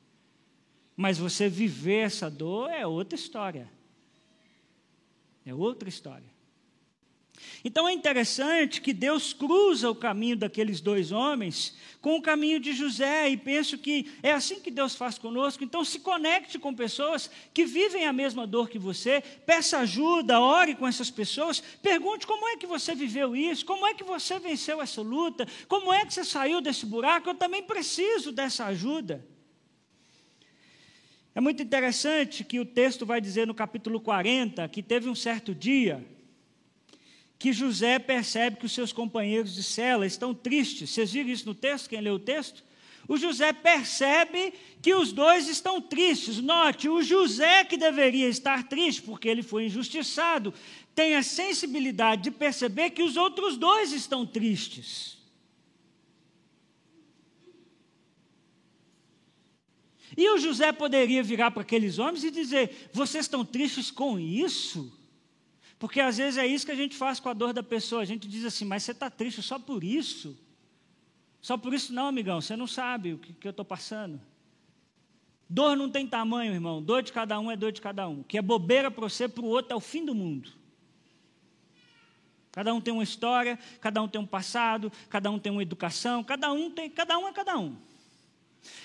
[0.97, 3.71] Mas você viver essa dor é outra história.
[5.45, 6.32] É outra história.
[7.65, 12.73] Então é interessante que Deus cruza o caminho daqueles dois homens com o caminho de
[12.73, 15.63] José, e penso que é assim que Deus faz conosco.
[15.63, 20.75] Então se conecte com pessoas que vivem a mesma dor que você, peça ajuda, ore
[20.75, 24.83] com essas pessoas, pergunte como é que você viveu isso, como é que você venceu
[24.83, 29.25] essa luta, como é que você saiu desse buraco, eu também preciso dessa ajuda.
[31.35, 35.55] É muito interessante que o texto vai dizer no capítulo 40 que teve um certo
[35.55, 36.05] dia
[37.43, 40.91] que José percebe que os seus companheiros de cela estão tristes.
[40.91, 41.89] Vocês viram isso no texto?
[41.89, 42.63] Quem leu o texto?
[43.09, 46.39] O José percebe que os dois estão tristes.
[46.39, 50.55] Note, o José que deveria estar triste porque ele foi injustiçado,
[50.95, 55.19] tem a sensibilidade de perceber que os outros dois estão tristes.
[60.17, 65.02] E o José poderia virar para aqueles homens e dizer: Vocês estão tristes com isso?
[65.83, 68.03] Porque às vezes é isso que a gente faz com a dor da pessoa.
[68.03, 70.39] A gente diz assim, mas você está triste só por isso?
[71.41, 74.21] Só por isso não, amigão, você não sabe o que, que eu estou passando.
[75.51, 76.81] Dor não tem tamanho, irmão.
[76.81, 78.23] Dor de cada um é dor de cada um.
[78.23, 80.53] Que é bobeira para você, para o outro é o fim do mundo.
[82.53, 86.23] Cada um tem uma história, cada um tem um passado, cada um tem uma educação,
[86.23, 87.77] cada um tem, cada um é cada um.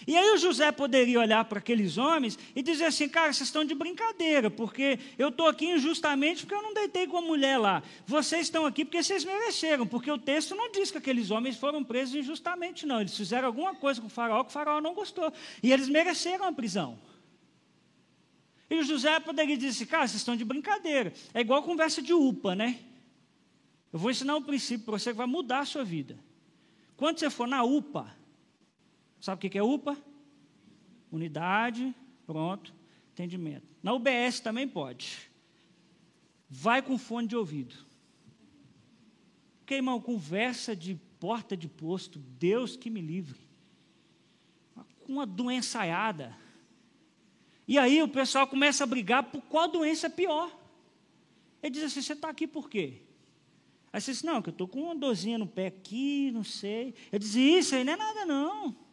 [0.07, 3.63] E aí o José poderia olhar para aqueles homens e dizer assim, cara, vocês estão
[3.63, 7.83] de brincadeira, porque eu estou aqui injustamente porque eu não deitei com a mulher lá.
[8.05, 11.83] Vocês estão aqui porque vocês mereceram, porque o texto não diz que aqueles homens foram
[11.83, 13.01] presos injustamente, não.
[13.01, 15.31] Eles fizeram alguma coisa com o faraó que o faraó não gostou.
[15.61, 16.99] E eles mereceram a prisão.
[18.69, 21.13] E o José poderia dizer assim, cara, vocês estão de brincadeira.
[21.33, 22.79] É igual conversa de UPA, né?
[23.93, 26.19] Eu vou ensinar um princípio para você que vai mudar a sua vida.
[26.97, 28.16] Quando você for na UPA,
[29.19, 29.97] Sabe o que é UPA?
[31.11, 31.93] Unidade,
[32.25, 32.73] pronto,
[33.11, 33.65] atendimento.
[33.81, 35.29] Na UBS também pode.
[36.49, 37.75] Vai com fone de ouvido.
[39.59, 43.39] Porque, irmão, conversa de porta de posto, Deus que me livre.
[45.07, 46.37] Uma doença aiada.
[47.67, 50.49] E aí o pessoal começa a brigar por qual doença é pior.
[51.61, 53.01] Ele diz assim: você está aqui por quê?
[53.91, 56.93] Aí você diz: não, que eu estou com uma dorzinha no pé aqui, não sei.
[57.11, 58.86] Ele diz: isso aí não é nada, não.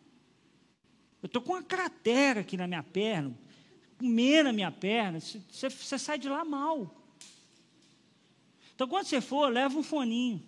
[1.25, 3.35] Eu estou com uma cratera aqui na minha perna,
[3.97, 5.19] comendo na minha perna.
[5.19, 6.95] Você, você sai de lá mal.
[8.75, 10.43] Então, quando você for, leva um foninho.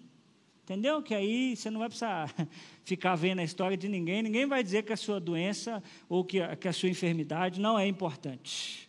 [0.64, 1.02] Entendeu?
[1.02, 2.30] Que aí você não vai precisar
[2.84, 4.22] ficar vendo a história de ninguém.
[4.22, 7.78] Ninguém vai dizer que a sua doença ou que a, que a sua enfermidade não
[7.78, 8.86] é importante.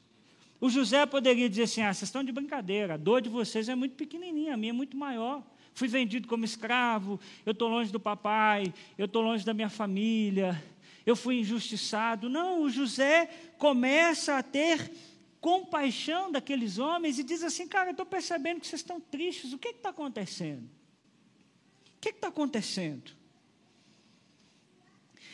[0.59, 3.75] O José poderia dizer assim: ah, vocês estão de brincadeira, a dor de vocês é
[3.75, 5.41] muito pequenininha, a minha é muito maior.
[5.73, 10.61] Fui vendido como escravo, eu estou longe do papai, eu estou longe da minha família,
[11.07, 12.27] eu fui injustiçado.
[12.27, 13.27] Não, o José
[13.57, 14.91] começa a ter
[15.39, 19.57] compaixão daqueles homens e diz assim: Cara, eu estou percebendo que vocês estão tristes, o
[19.57, 20.63] que está acontecendo?
[20.63, 23.13] O que está acontecendo?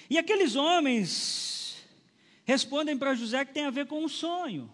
[0.07, 1.84] E aqueles homens
[2.45, 4.71] respondem para José que tem a ver com um sonho.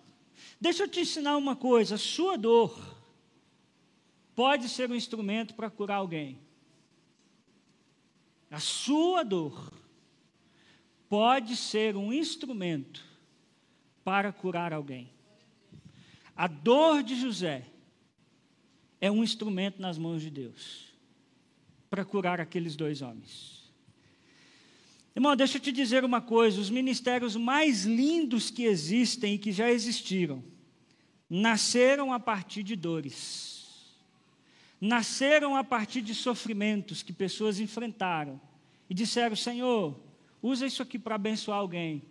[0.60, 2.78] Deixa eu te ensinar uma coisa: sua dor
[4.36, 6.38] pode ser um instrumento para curar alguém.
[8.52, 9.79] A sua dor
[11.10, 13.04] pode ser um instrumento
[14.04, 15.12] para curar alguém.
[16.36, 17.66] A dor de José
[19.02, 20.88] é um instrumento nas mãos de Deus
[21.90, 23.70] para curar aqueles dois homens.
[25.16, 29.52] Irmão, deixa eu te dizer uma coisa: os ministérios mais lindos que existem e que
[29.52, 30.44] já existiram
[31.30, 33.60] nasceram a partir de dores
[34.80, 38.40] nasceram a partir de sofrimentos que pessoas enfrentaram
[38.90, 40.00] e disseram: Senhor,
[40.42, 42.04] usa isso aqui para abençoar alguém.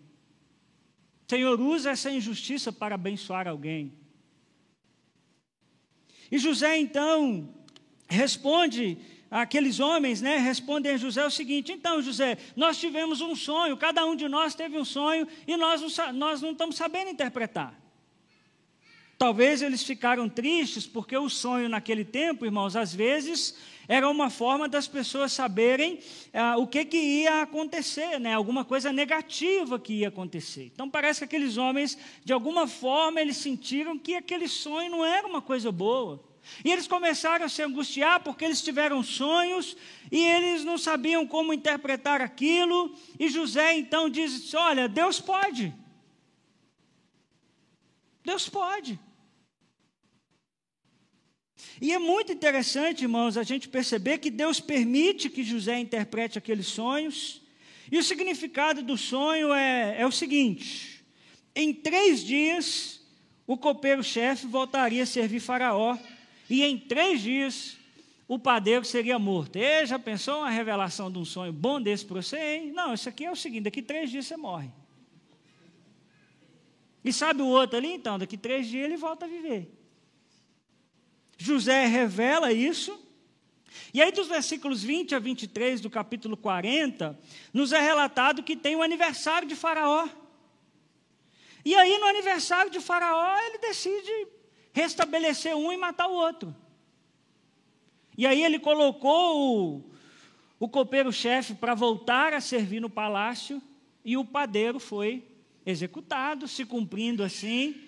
[1.29, 3.93] Senhor, usa essa injustiça para abençoar alguém.
[6.31, 7.55] E José então
[8.09, 8.99] responde
[9.31, 14.05] aqueles homens, né, respondem a José o seguinte: então, José, nós tivemos um sonho, cada
[14.05, 17.79] um de nós teve um sonho e nós não, nós não estamos sabendo interpretar.
[19.19, 23.57] Talvez eles ficaram tristes porque o sonho naquele tempo, irmãos, às vezes
[23.89, 25.99] era uma forma das pessoas saberem
[26.35, 28.35] ah, o que, que ia acontecer, né?
[28.35, 30.71] alguma coisa negativa que ia acontecer.
[30.75, 35.27] Então parece que aqueles homens, de alguma forma, eles sentiram que aquele sonho não era
[35.27, 36.23] uma coisa boa.
[36.63, 39.75] E eles começaram a se angustiar porque eles tiveram sonhos
[40.13, 42.95] e eles não sabiam como interpretar aquilo.
[43.19, 45.75] E José então diz: Olha, Deus pode.
[48.25, 48.99] Deus pode.
[51.81, 56.67] E é muito interessante, irmãos, a gente perceber que Deus permite que José interprete aqueles
[56.67, 57.41] sonhos.
[57.91, 61.05] E o significado do sonho é, é o seguinte:
[61.55, 63.01] em três dias,
[63.47, 65.97] o copeiro-chefe voltaria a servir Faraó,
[66.51, 67.77] e em três dias,
[68.27, 69.57] o padeiro seria morto.
[69.57, 72.73] E já pensou uma revelação de um sonho bom desse para você, hein?
[72.73, 74.71] Não, isso aqui é o seguinte: daqui três dias você morre.
[77.05, 78.19] E sabe o outro ali, então?
[78.19, 79.78] Daqui três dias ele volta a viver.
[81.39, 82.99] José revela isso.
[83.95, 87.19] E aí, dos versículos 20 a 23 do capítulo 40,
[87.55, 90.09] nos é relatado que tem o aniversário de Faraó.
[91.65, 94.11] E aí, no aniversário de Faraó, ele decide
[94.73, 96.55] restabelecer um e matar o outro.
[98.17, 99.85] E aí, ele colocou o,
[100.59, 103.63] o copeiro-chefe para voltar a servir no palácio,
[104.05, 105.25] e o padeiro foi
[105.65, 107.88] executado, se cumprindo assim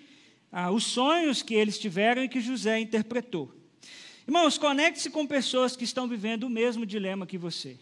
[0.51, 3.53] ah, os sonhos que eles tiveram e que José interpretou.
[4.27, 7.77] Irmãos, conecte-se com pessoas que estão vivendo o mesmo dilema que você.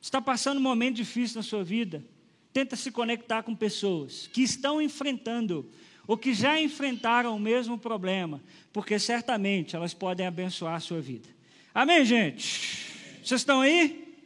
[0.00, 2.04] Está passando um momento difícil na sua vida?
[2.52, 5.70] Tenta se conectar com pessoas que estão enfrentando
[6.06, 8.42] ou que já enfrentaram o mesmo problema,
[8.72, 11.28] porque certamente elas podem abençoar a sua vida.
[11.74, 12.86] Amém, gente?
[13.22, 14.16] Vocês estão aí?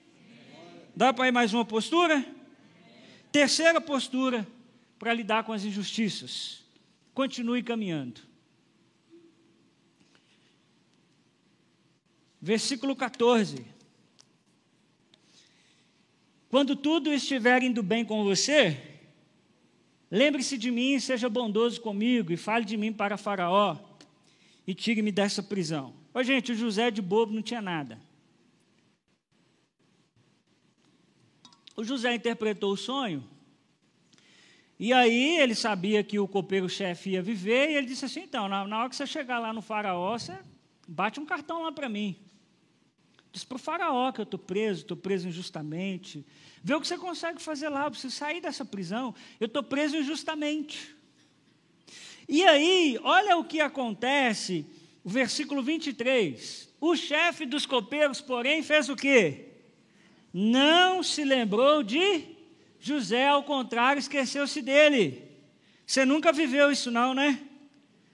[0.94, 2.24] Dá para ir mais uma postura?
[3.30, 4.46] Terceira postura
[4.98, 6.61] para lidar com as injustiças
[7.14, 8.20] continue caminhando.
[12.40, 13.64] Versículo 14.
[16.48, 19.00] Quando tudo estiver indo bem com você,
[20.10, 23.78] lembre-se de mim seja bondoso comigo, e fale de mim para Faraó,
[24.66, 25.94] e tire-me dessa prisão.
[26.12, 27.98] Ô, gente, o José de bobo não tinha nada.
[31.74, 33.31] O José interpretou o sonho
[34.84, 38.66] e aí ele sabia que o copeiro-chefe ia viver, e ele disse assim: então, na,
[38.66, 40.36] na hora que você chegar lá no faraó, você
[40.88, 42.16] bate um cartão lá para mim.
[43.30, 46.26] Diz para o faraó que eu estou preso, estou preso injustamente.
[46.64, 49.96] Vê o que você consegue fazer lá, eu preciso sair dessa prisão, eu estou preso
[49.96, 50.96] injustamente.
[52.28, 54.66] E aí, olha o que acontece,
[55.04, 56.68] o versículo 23.
[56.80, 59.46] O chefe dos copeiros, porém, fez o quê?
[60.32, 62.31] Não se lembrou de
[62.82, 65.22] José, ao contrário, esqueceu-se dele.
[65.86, 67.40] Você nunca viveu isso, não, né?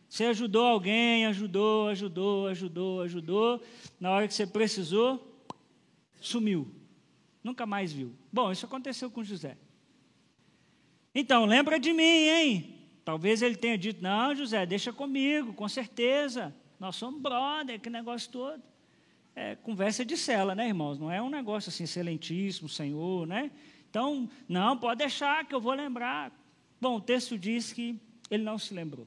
[0.07, 3.63] Você ajudou alguém, ajudou, ajudou, ajudou, ajudou.
[3.99, 5.43] Na hora que você precisou,
[6.21, 6.71] sumiu.
[7.43, 8.15] Nunca mais viu.
[8.31, 9.57] Bom, isso aconteceu com José.
[11.15, 12.75] Então, lembra de mim, hein?
[13.07, 16.55] Talvez ele tenha dito: Não, José, deixa comigo, com certeza.
[16.79, 18.63] Nós somos brother, que negócio todo.
[19.35, 20.99] É conversa de cela, né, irmãos?
[20.99, 23.51] Não é um negócio assim, excelentíssimo, Senhor, né?
[23.91, 26.33] Então, não, pode deixar que eu vou lembrar.
[26.81, 27.99] Bom, o texto diz que
[28.31, 29.07] ele não se lembrou.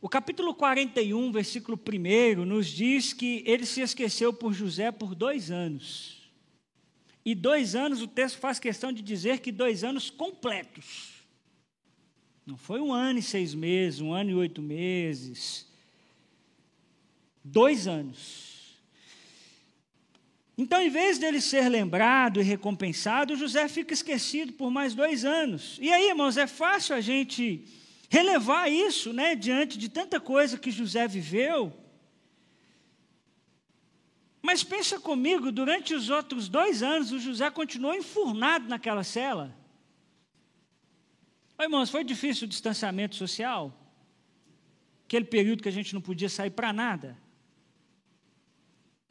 [0.00, 5.50] O capítulo 41, versículo 1, nos diz que ele se esqueceu por José por dois
[5.50, 6.30] anos.
[7.24, 11.14] E dois anos, o texto faz questão de dizer que dois anos completos.
[12.46, 15.66] Não foi um ano e seis meses, um ano e oito meses.
[17.42, 18.45] Dois anos.
[20.58, 25.78] Então, em vez dele ser lembrado e recompensado, José fica esquecido por mais dois anos.
[25.82, 27.64] E aí, irmãos, é fácil a gente
[28.08, 31.72] relevar isso, né, diante de tanta coisa que José viveu.
[34.40, 39.54] Mas pensa comigo, durante os outros dois anos, o José continuou enfurnado naquela cela.
[41.58, 43.76] Oi, irmãos, foi difícil o distanciamento social?
[45.04, 47.18] Aquele período que a gente não podia sair para nada.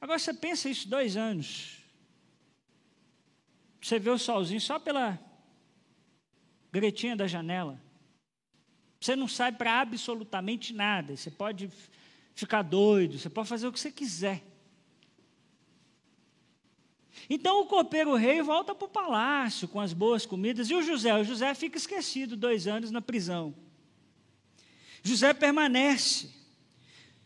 [0.06, 1.80] Agora você pensa isso dois anos.
[3.82, 5.20] Você vê o solzinho só pela
[6.72, 7.82] gretinha da janela.
[9.02, 11.18] Você não sai para absolutamente nada.
[11.18, 11.72] Você pode
[12.36, 14.44] ficar doido, você pode fazer o que você quiser.
[17.28, 20.70] Então o copeiro rei volta para o palácio com as boas comidas.
[20.70, 21.16] E o José?
[21.16, 23.56] O José fica esquecido dois anos na prisão.
[25.02, 26.45] José permanece.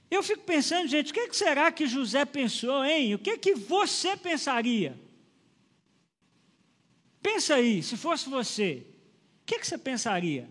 [0.10, 3.14] Eu fico pensando, gente, o que será que José pensou, hein?
[3.14, 5.00] O que, que você pensaria?
[7.22, 8.86] Pensa aí, se fosse você,
[9.42, 10.50] o que, que você pensaria?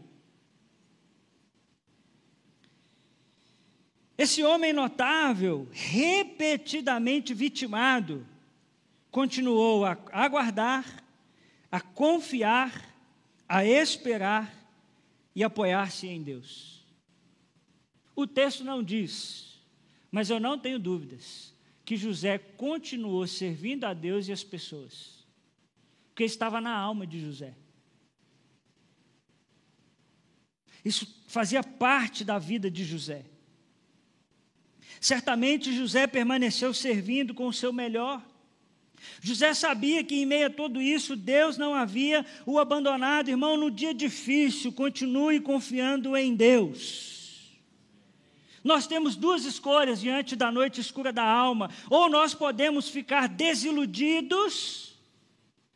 [4.17, 8.27] Esse homem notável, repetidamente vitimado,
[9.11, 11.05] continuou a aguardar,
[11.71, 12.95] a confiar,
[13.49, 14.53] a esperar
[15.35, 16.85] e apoiar-se em Deus.
[18.15, 19.48] O texto não diz,
[20.11, 21.55] mas eu não tenho dúvidas,
[21.85, 25.27] que José continuou servindo a Deus e as pessoas,
[26.11, 27.55] porque estava na alma de José.
[30.85, 33.25] Isso fazia parte da vida de José.
[35.01, 38.25] Certamente José permaneceu servindo com o seu melhor.
[39.21, 43.29] José sabia que em meio a tudo isso, Deus não havia o abandonado.
[43.29, 47.18] Irmão, no dia difícil, continue confiando em Deus.
[48.69, 54.95] Nós temos duas escolhas diante da noite escura da alma: ou nós podemos ficar desiludidos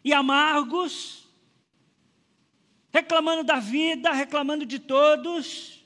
[0.05, 1.27] e amargos,
[2.91, 5.83] reclamando da vida, reclamando de todos,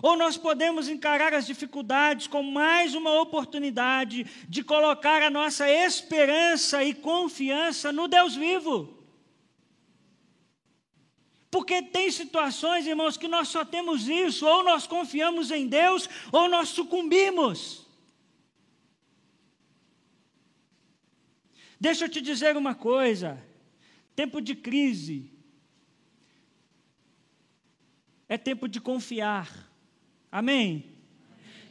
[0.00, 6.82] ou nós podemos encarar as dificuldades como mais uma oportunidade de colocar a nossa esperança
[6.82, 8.99] e confiança no Deus vivo.
[11.50, 16.48] Porque tem situações, irmãos, que nós só temos isso, ou nós confiamos em Deus, ou
[16.48, 17.84] nós sucumbimos.
[21.80, 23.42] Deixa eu te dizer uma coisa:
[24.14, 25.32] tempo de crise
[28.28, 29.68] é tempo de confiar.
[30.30, 30.94] Amém?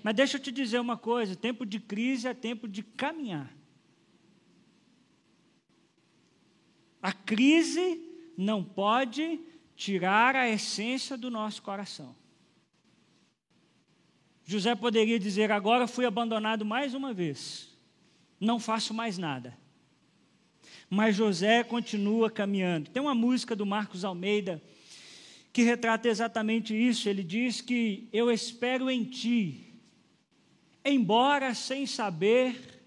[0.04, 3.56] Mas deixa eu te dizer uma coisa: tempo de crise é tempo de caminhar.
[7.02, 8.04] A crise
[8.36, 9.40] não pode
[9.80, 12.14] tirar a essência do nosso coração.
[14.44, 17.70] José poderia dizer: agora fui abandonado mais uma vez,
[18.42, 19.58] não faço mais nada.
[20.90, 22.90] Mas José continua caminhando.
[22.90, 24.62] Tem uma música do Marcos Almeida
[25.54, 27.08] que retrata exatamente isso.
[27.08, 29.76] Ele diz que eu espero em ti,
[30.84, 32.84] embora sem saber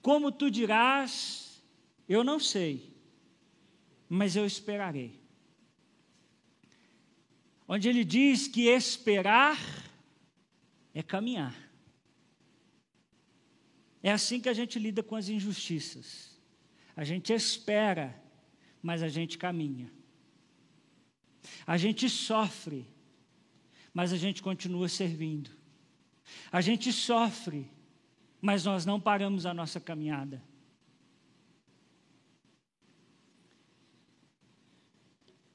[0.00, 1.62] como tu dirás,
[2.08, 2.90] eu não sei,
[4.08, 5.25] mas eu esperarei.
[7.68, 9.58] Onde ele diz que esperar
[10.94, 11.54] é caminhar.
[14.02, 16.38] É assim que a gente lida com as injustiças.
[16.94, 18.14] A gente espera,
[18.80, 19.92] mas a gente caminha.
[21.66, 22.86] A gente sofre,
[23.92, 25.50] mas a gente continua servindo.
[26.52, 27.68] A gente sofre,
[28.40, 30.42] mas nós não paramos a nossa caminhada.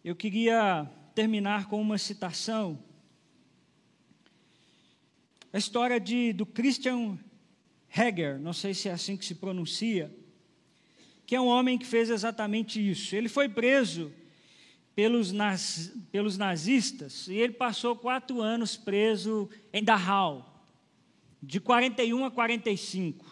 [0.03, 2.79] Eu queria terminar com uma citação.
[5.53, 7.19] A história de, do Christian
[7.93, 10.13] Heger, não sei se é assim que se pronuncia,
[11.25, 13.15] que é um homem que fez exatamente isso.
[13.15, 14.11] Ele foi preso
[14.95, 20.65] pelos, naz, pelos nazistas e ele passou quatro anos preso em Dachau,
[21.41, 23.30] de 41 a 45.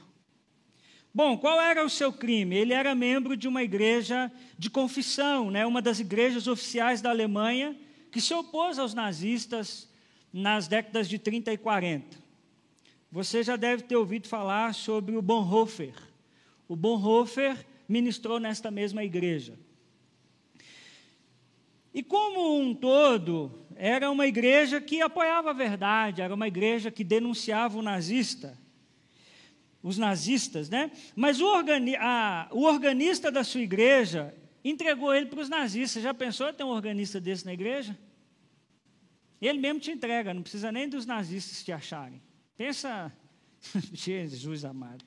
[1.13, 2.55] Bom, qual era o seu crime?
[2.55, 7.75] Ele era membro de uma igreja de confissão, né, uma das igrejas oficiais da Alemanha,
[8.11, 9.89] que se opôs aos nazistas
[10.31, 12.17] nas décadas de 30 e 40.
[13.11, 15.95] Você já deve ter ouvido falar sobre o Bonhoeffer.
[16.67, 19.57] O Bonhoeffer ministrou nesta mesma igreja.
[21.91, 27.03] E como um todo, era uma igreja que apoiava a verdade, era uma igreja que
[27.03, 28.55] denunciava o nazista,
[29.81, 30.91] os nazistas, né?
[31.15, 36.03] Mas o, organi a, o organista da sua igreja entregou ele para os nazistas.
[36.03, 37.97] Já pensou ter um organista desse na igreja?
[39.41, 42.21] Ele mesmo te entrega, não precisa nem dos nazistas te acharem.
[42.57, 43.11] Pensa,
[43.93, 45.05] Jesus amado.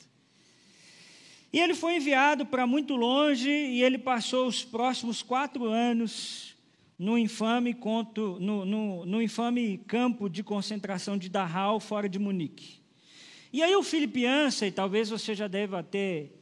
[1.53, 6.57] E ele foi enviado para muito longe e ele passou os próximos quatro anos
[6.99, 12.82] no infame, conto, no, no, no infame campo de concentração de Dachau, fora de Munique.
[13.53, 16.33] E aí o Philip Yancey, talvez você já deva ter,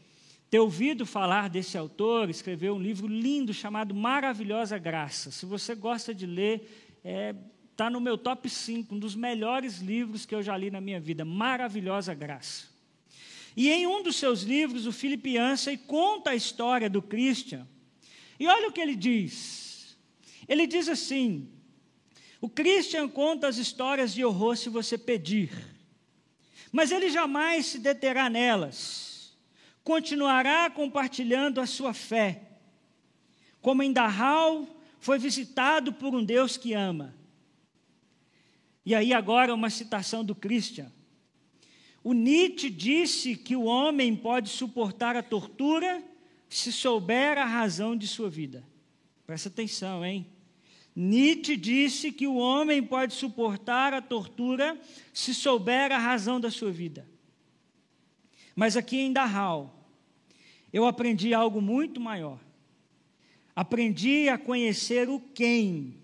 [0.48, 5.32] ter ouvido falar desse autor, escreveu um livro lindo chamado Maravilhosa Graça.
[5.32, 6.61] Se você gosta de ler,
[6.98, 7.34] está é,
[7.76, 11.00] tá no meu top 5, um dos melhores livros que eu já li na minha
[11.00, 12.68] vida, Maravilhosa Graça.
[13.56, 15.34] E em um dos seus livros, o Philip
[15.88, 17.66] conta a história do Christian.
[18.38, 19.98] E olha o que ele diz.
[20.48, 21.48] Ele diz assim:
[22.40, 25.50] o Christian conta as histórias de horror se você pedir,
[26.72, 29.36] mas ele jamais se deterá nelas.
[29.82, 32.42] Continuará compartilhando a sua fé.
[33.60, 34.66] Como em Dachau
[34.98, 37.14] foi visitado por um Deus que ama.
[38.84, 40.90] E aí agora uma citação do Christian.
[42.02, 46.02] O Nietzsche disse que o homem pode suportar a tortura
[46.48, 48.64] se souber a razão de sua vida.
[49.26, 50.26] Presta atenção, hein?
[50.95, 54.78] Nietzsche disse que o homem pode suportar a tortura
[55.12, 57.09] se souber a razão da sua vida.
[58.55, 59.88] Mas aqui em Dachau,
[60.72, 62.38] eu aprendi algo muito maior.
[63.55, 65.97] Aprendi a conhecer o quem,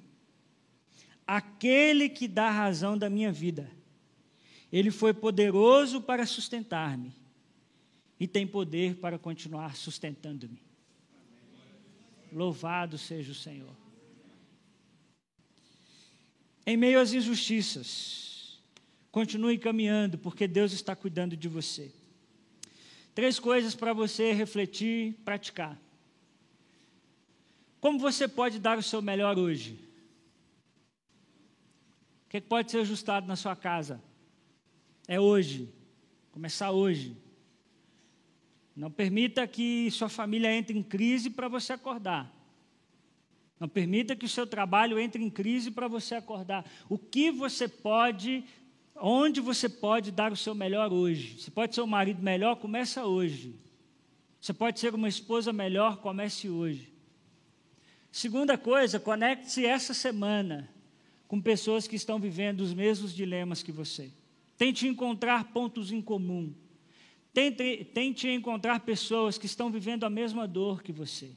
[1.27, 3.71] aquele que dá razão da minha vida.
[4.73, 7.13] Ele foi poderoso para sustentar-me
[8.19, 10.61] e tem poder para continuar sustentando-me.
[12.33, 13.86] Louvado seja o Senhor.
[16.67, 18.59] Em meio às injustiças,
[19.13, 21.93] continue caminhando, porque Deus está cuidando de você.
[23.15, 25.81] Três coisas para você refletir, praticar.
[27.81, 29.79] Como você pode dar o seu melhor hoje?
[32.27, 34.03] O que pode ser ajustado na sua casa?
[35.07, 35.73] É hoje.
[36.33, 37.17] Começar hoje.
[38.75, 42.36] Não permita que sua família entre em crise para você acordar.
[43.59, 46.65] Não permita que o seu trabalho entre em crise para você acordar.
[46.89, 48.45] O que você pode,
[48.95, 51.41] onde você pode dar o seu melhor hoje?
[51.41, 53.55] Você pode ser um marido melhor, começa hoje.
[54.41, 56.93] Você pode ser uma esposa melhor, comece hoje.
[58.13, 60.69] Segunda coisa, conecte-se essa semana
[61.27, 64.13] com pessoas que estão vivendo os mesmos dilemas que você.
[64.57, 66.55] Tente encontrar pontos em comum.
[67.33, 71.37] Tente, tente encontrar pessoas que estão vivendo a mesma dor que você.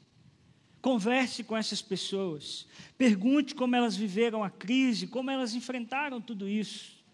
[0.80, 2.66] Converse com essas pessoas.
[2.96, 7.04] Pergunte como elas viveram a crise, como elas enfrentaram tudo isso.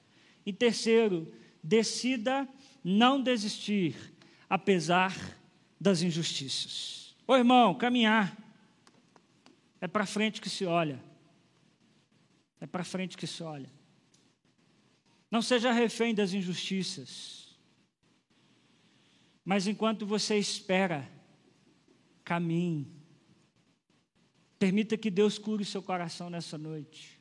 [0.44, 2.48] E terceiro, decida
[2.84, 3.96] não desistir,
[4.48, 5.14] apesar
[5.80, 7.16] das injustiças.
[7.26, 8.36] Ô irmão, caminhar.
[9.80, 11.02] É para frente que se olha.
[12.60, 13.70] É para frente que se olha.
[15.30, 17.56] Não seja refém das injustiças.
[19.44, 21.08] Mas enquanto você espera,
[22.24, 22.95] caminhe.
[24.59, 27.18] Permita que Deus cure seu coração nessa noite.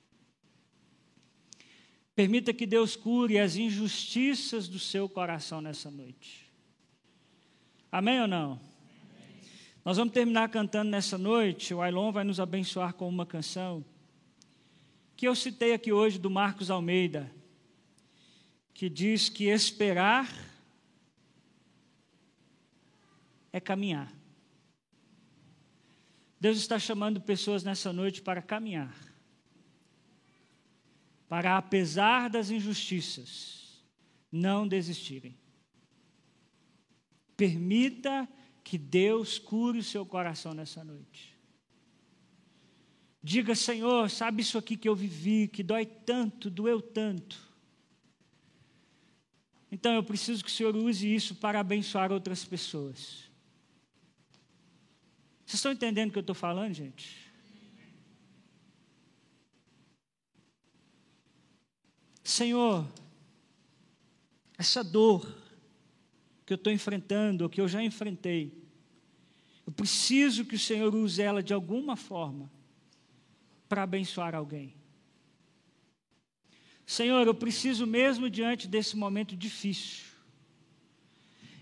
[2.15, 6.49] Permita que Deus cure as injustiças do seu coração nessa noite.
[7.91, 8.53] Amém ou não?
[8.53, 8.61] Amém.
[9.83, 11.73] Nós vamos terminar cantando nessa noite.
[11.73, 13.83] O Ailon vai nos abençoar com uma canção
[15.17, 17.31] que eu citei aqui hoje do Marcos Almeida
[18.75, 20.29] que diz que esperar
[23.51, 24.11] é caminhar.
[26.45, 28.95] Deus está chamando pessoas nessa noite para caminhar.
[31.27, 33.83] Para, apesar das injustiças,
[34.31, 35.35] não desistirem.
[37.35, 38.29] Permita
[38.63, 41.35] que Deus cure o seu coração nessa noite.
[43.23, 47.41] Diga, Senhor, sabe isso aqui que eu vivi, que dói tanto, doeu tanto.
[49.71, 53.24] Então eu preciso que o Senhor use isso para abençoar outras pessoas.
[55.55, 57.31] Vocês estão entendendo o que eu estou falando, gente?
[62.21, 62.85] Senhor,
[64.57, 65.25] essa dor
[66.45, 68.51] que eu estou enfrentando, ou que eu já enfrentei,
[69.65, 72.51] eu preciso que o Senhor use ela de alguma forma
[73.69, 74.75] para abençoar alguém.
[76.85, 80.03] Senhor, eu preciso mesmo diante desse momento difícil,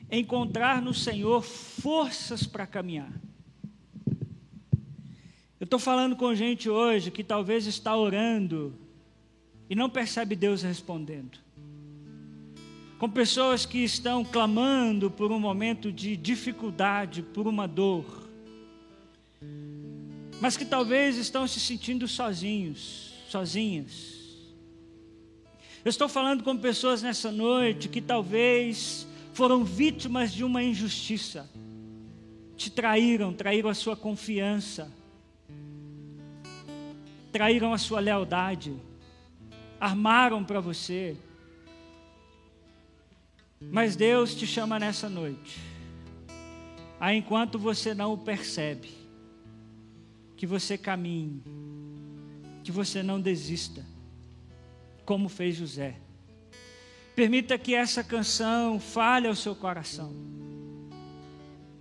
[0.10, 3.14] encontrar no Senhor forças para caminhar.
[5.64, 8.76] Eu estou falando com gente hoje que talvez está orando
[9.70, 11.38] e não percebe Deus respondendo.
[13.00, 18.28] Com pessoas que estão clamando por um momento de dificuldade, por uma dor,
[20.42, 24.52] mas que talvez estão se sentindo sozinhos, sozinhas.
[25.86, 31.50] Eu estou falando com pessoas nessa noite que talvez foram vítimas de uma injustiça,
[32.58, 34.92] te traíram, traíram a sua confiança
[37.34, 38.80] traíram a sua lealdade,
[39.80, 41.18] armaram para você.
[43.60, 45.60] Mas Deus te chama nessa noite,
[47.00, 48.92] a enquanto você não o percebe,
[50.38, 51.42] que você caminhe,
[52.64, 53.84] que você não desista,
[55.04, 55.96] como fez José.
[57.16, 60.14] Permita que essa canção fale ao seu coração.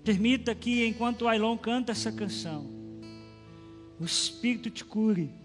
[0.03, 2.70] Permita que, enquanto o Ailon canta essa canção,
[4.00, 5.41] o Espírito te cure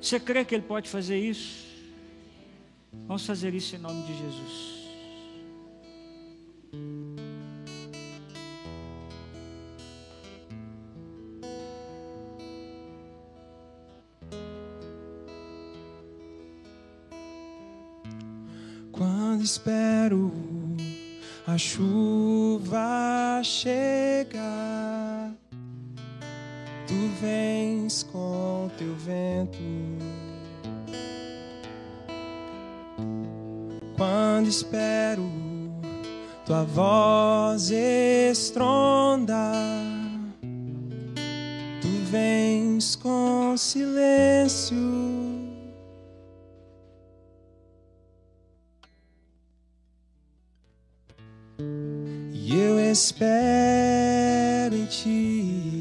[0.00, 1.68] você crê que Ele pode fazer isso?
[3.06, 4.80] Vamos fazer isso em nome de Jesus.
[18.90, 20.32] Quando espero
[21.46, 25.34] a chuva chegar
[27.20, 29.58] vens com teu vento.
[33.96, 35.22] Quando espero
[36.46, 39.52] tua voz estronda,
[41.80, 44.76] tu vens com silêncio.
[52.32, 55.79] E eu espero em ti.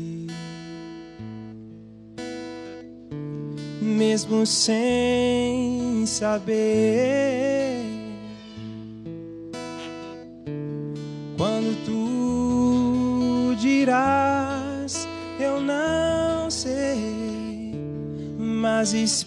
[3.99, 7.83] Mesmo sem saber.
[11.35, 15.05] Quando tu dirás,
[15.37, 17.75] eu não sei,
[18.37, 19.19] mas esperarei.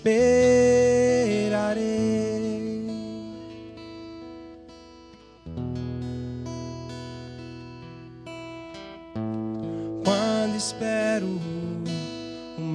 [10.02, 11.38] Quando espero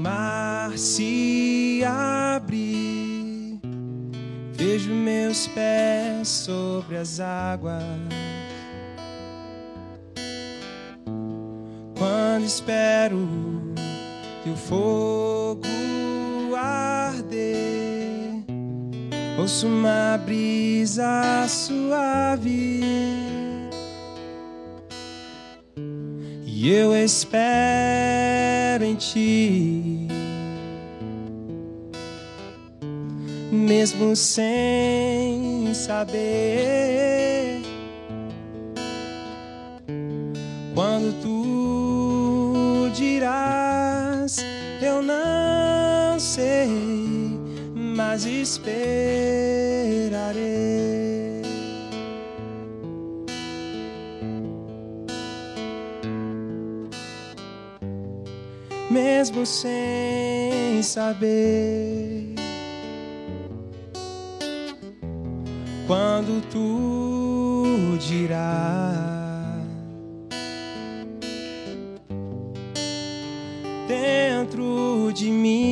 [0.08, 3.60] mar se abre,
[4.54, 7.84] vejo meus pés sobre as águas.
[11.98, 13.28] Quando espero
[14.44, 15.68] que o fogo
[16.56, 18.46] arder,
[19.38, 22.82] ouço uma brisa suave.
[26.46, 29.77] E eu espero em ti.
[33.68, 37.62] Mesmo sem saber.
[40.74, 44.38] Quando tu dirás,
[44.82, 46.70] eu não sei,
[47.76, 48.88] mas esperarei.
[58.90, 62.27] Mesmo sem saber.
[65.88, 69.08] Quando tu dirás.
[73.88, 75.67] Dentro de mim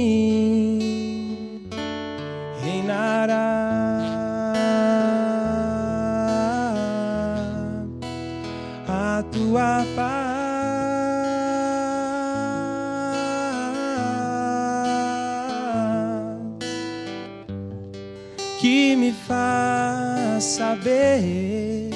[20.86, 21.90] saber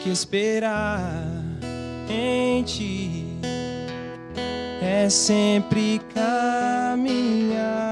[0.00, 1.00] que esperar
[2.08, 3.26] em ti
[4.80, 7.83] é sempre caminhar.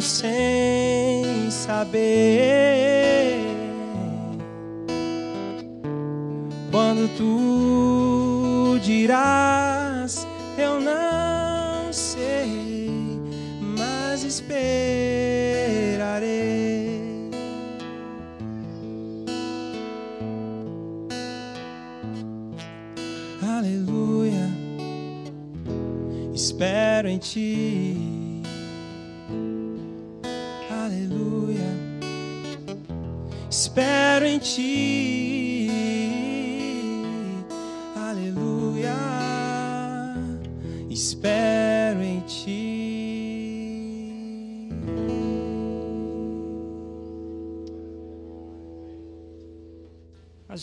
[0.00, 2.73] Sem saber.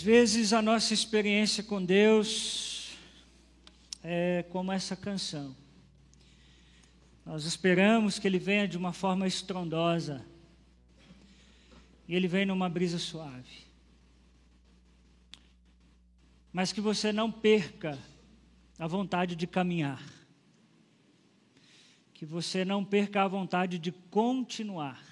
[0.01, 2.97] Às vezes a nossa experiência com Deus
[4.01, 5.55] é como essa canção.
[7.23, 10.25] Nós esperamos que Ele venha de uma forma estrondosa.
[12.07, 13.67] E Ele vem numa brisa suave.
[16.51, 17.95] Mas que você não perca
[18.79, 20.03] a vontade de caminhar.
[22.11, 25.10] Que você não perca a vontade de continuar.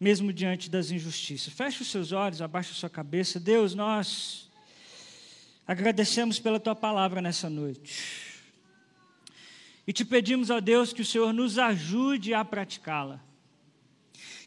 [0.00, 1.52] Mesmo diante das injustiças.
[1.52, 3.40] Feche os seus olhos, abaixe a sua cabeça.
[3.40, 4.48] Deus, nós
[5.66, 8.28] agradecemos pela tua palavra nessa noite.
[9.86, 13.20] E te pedimos, ó Deus, que o Senhor nos ajude a praticá-la.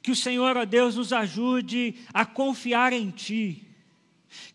[0.01, 3.70] Que o Senhor, ó Deus, nos ajude a confiar em Ti.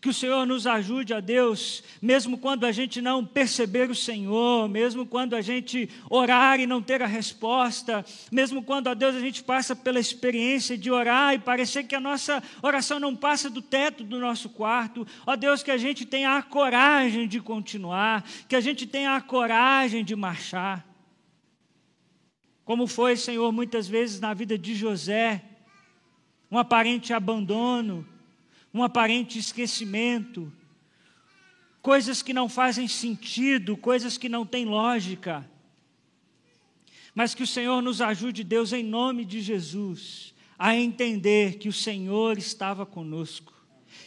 [0.01, 4.67] Que o Senhor nos ajude, ó Deus, mesmo quando a gente não perceber o Senhor,
[4.67, 9.19] mesmo quando a gente orar e não ter a resposta, mesmo quando, ó Deus, a
[9.19, 13.61] gente passa pela experiência de orar e parecer que a nossa oração não passa do
[13.61, 18.55] teto do nosso quarto, ó Deus, que a gente tenha a coragem de continuar, que
[18.55, 20.85] a gente tenha a coragem de marchar.
[22.65, 25.43] Como foi, Senhor, muitas vezes na vida de José,
[26.51, 28.05] um aparente abandono,
[28.77, 30.51] um aparente esquecimento,
[31.81, 35.49] coisas que não fazem sentido, coisas que não têm lógica.
[37.15, 41.73] Mas que o Senhor nos ajude, Deus, em nome de Jesus, a entender que o
[41.73, 43.53] Senhor estava conosco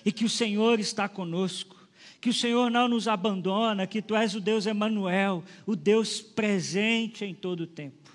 [0.04, 1.76] e que o Senhor está conosco.
[2.20, 7.24] Que o Senhor não nos abandona, que Tu és o Deus Emanuel, o Deus presente
[7.24, 8.10] em todo o tempo.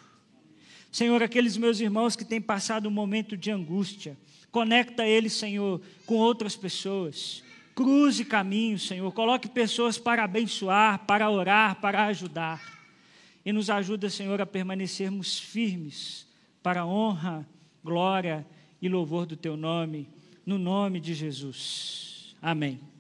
[0.91, 4.16] Senhor, aqueles meus irmãos que têm passado um momento de angústia,
[4.56, 7.43] Conecta ele, Senhor, com outras pessoas.
[7.76, 9.12] Cruze caminhos, Senhor.
[9.12, 12.64] Coloque pessoas para abençoar, para orar, para ajudar.
[13.45, 16.26] E nos ajuda, Senhor, a permanecermos firmes
[16.64, 17.45] para a honra,
[17.84, 18.47] glória
[18.82, 20.08] e louvor do teu nome,
[20.45, 22.34] no nome de Jesus.
[22.41, 22.95] Amém.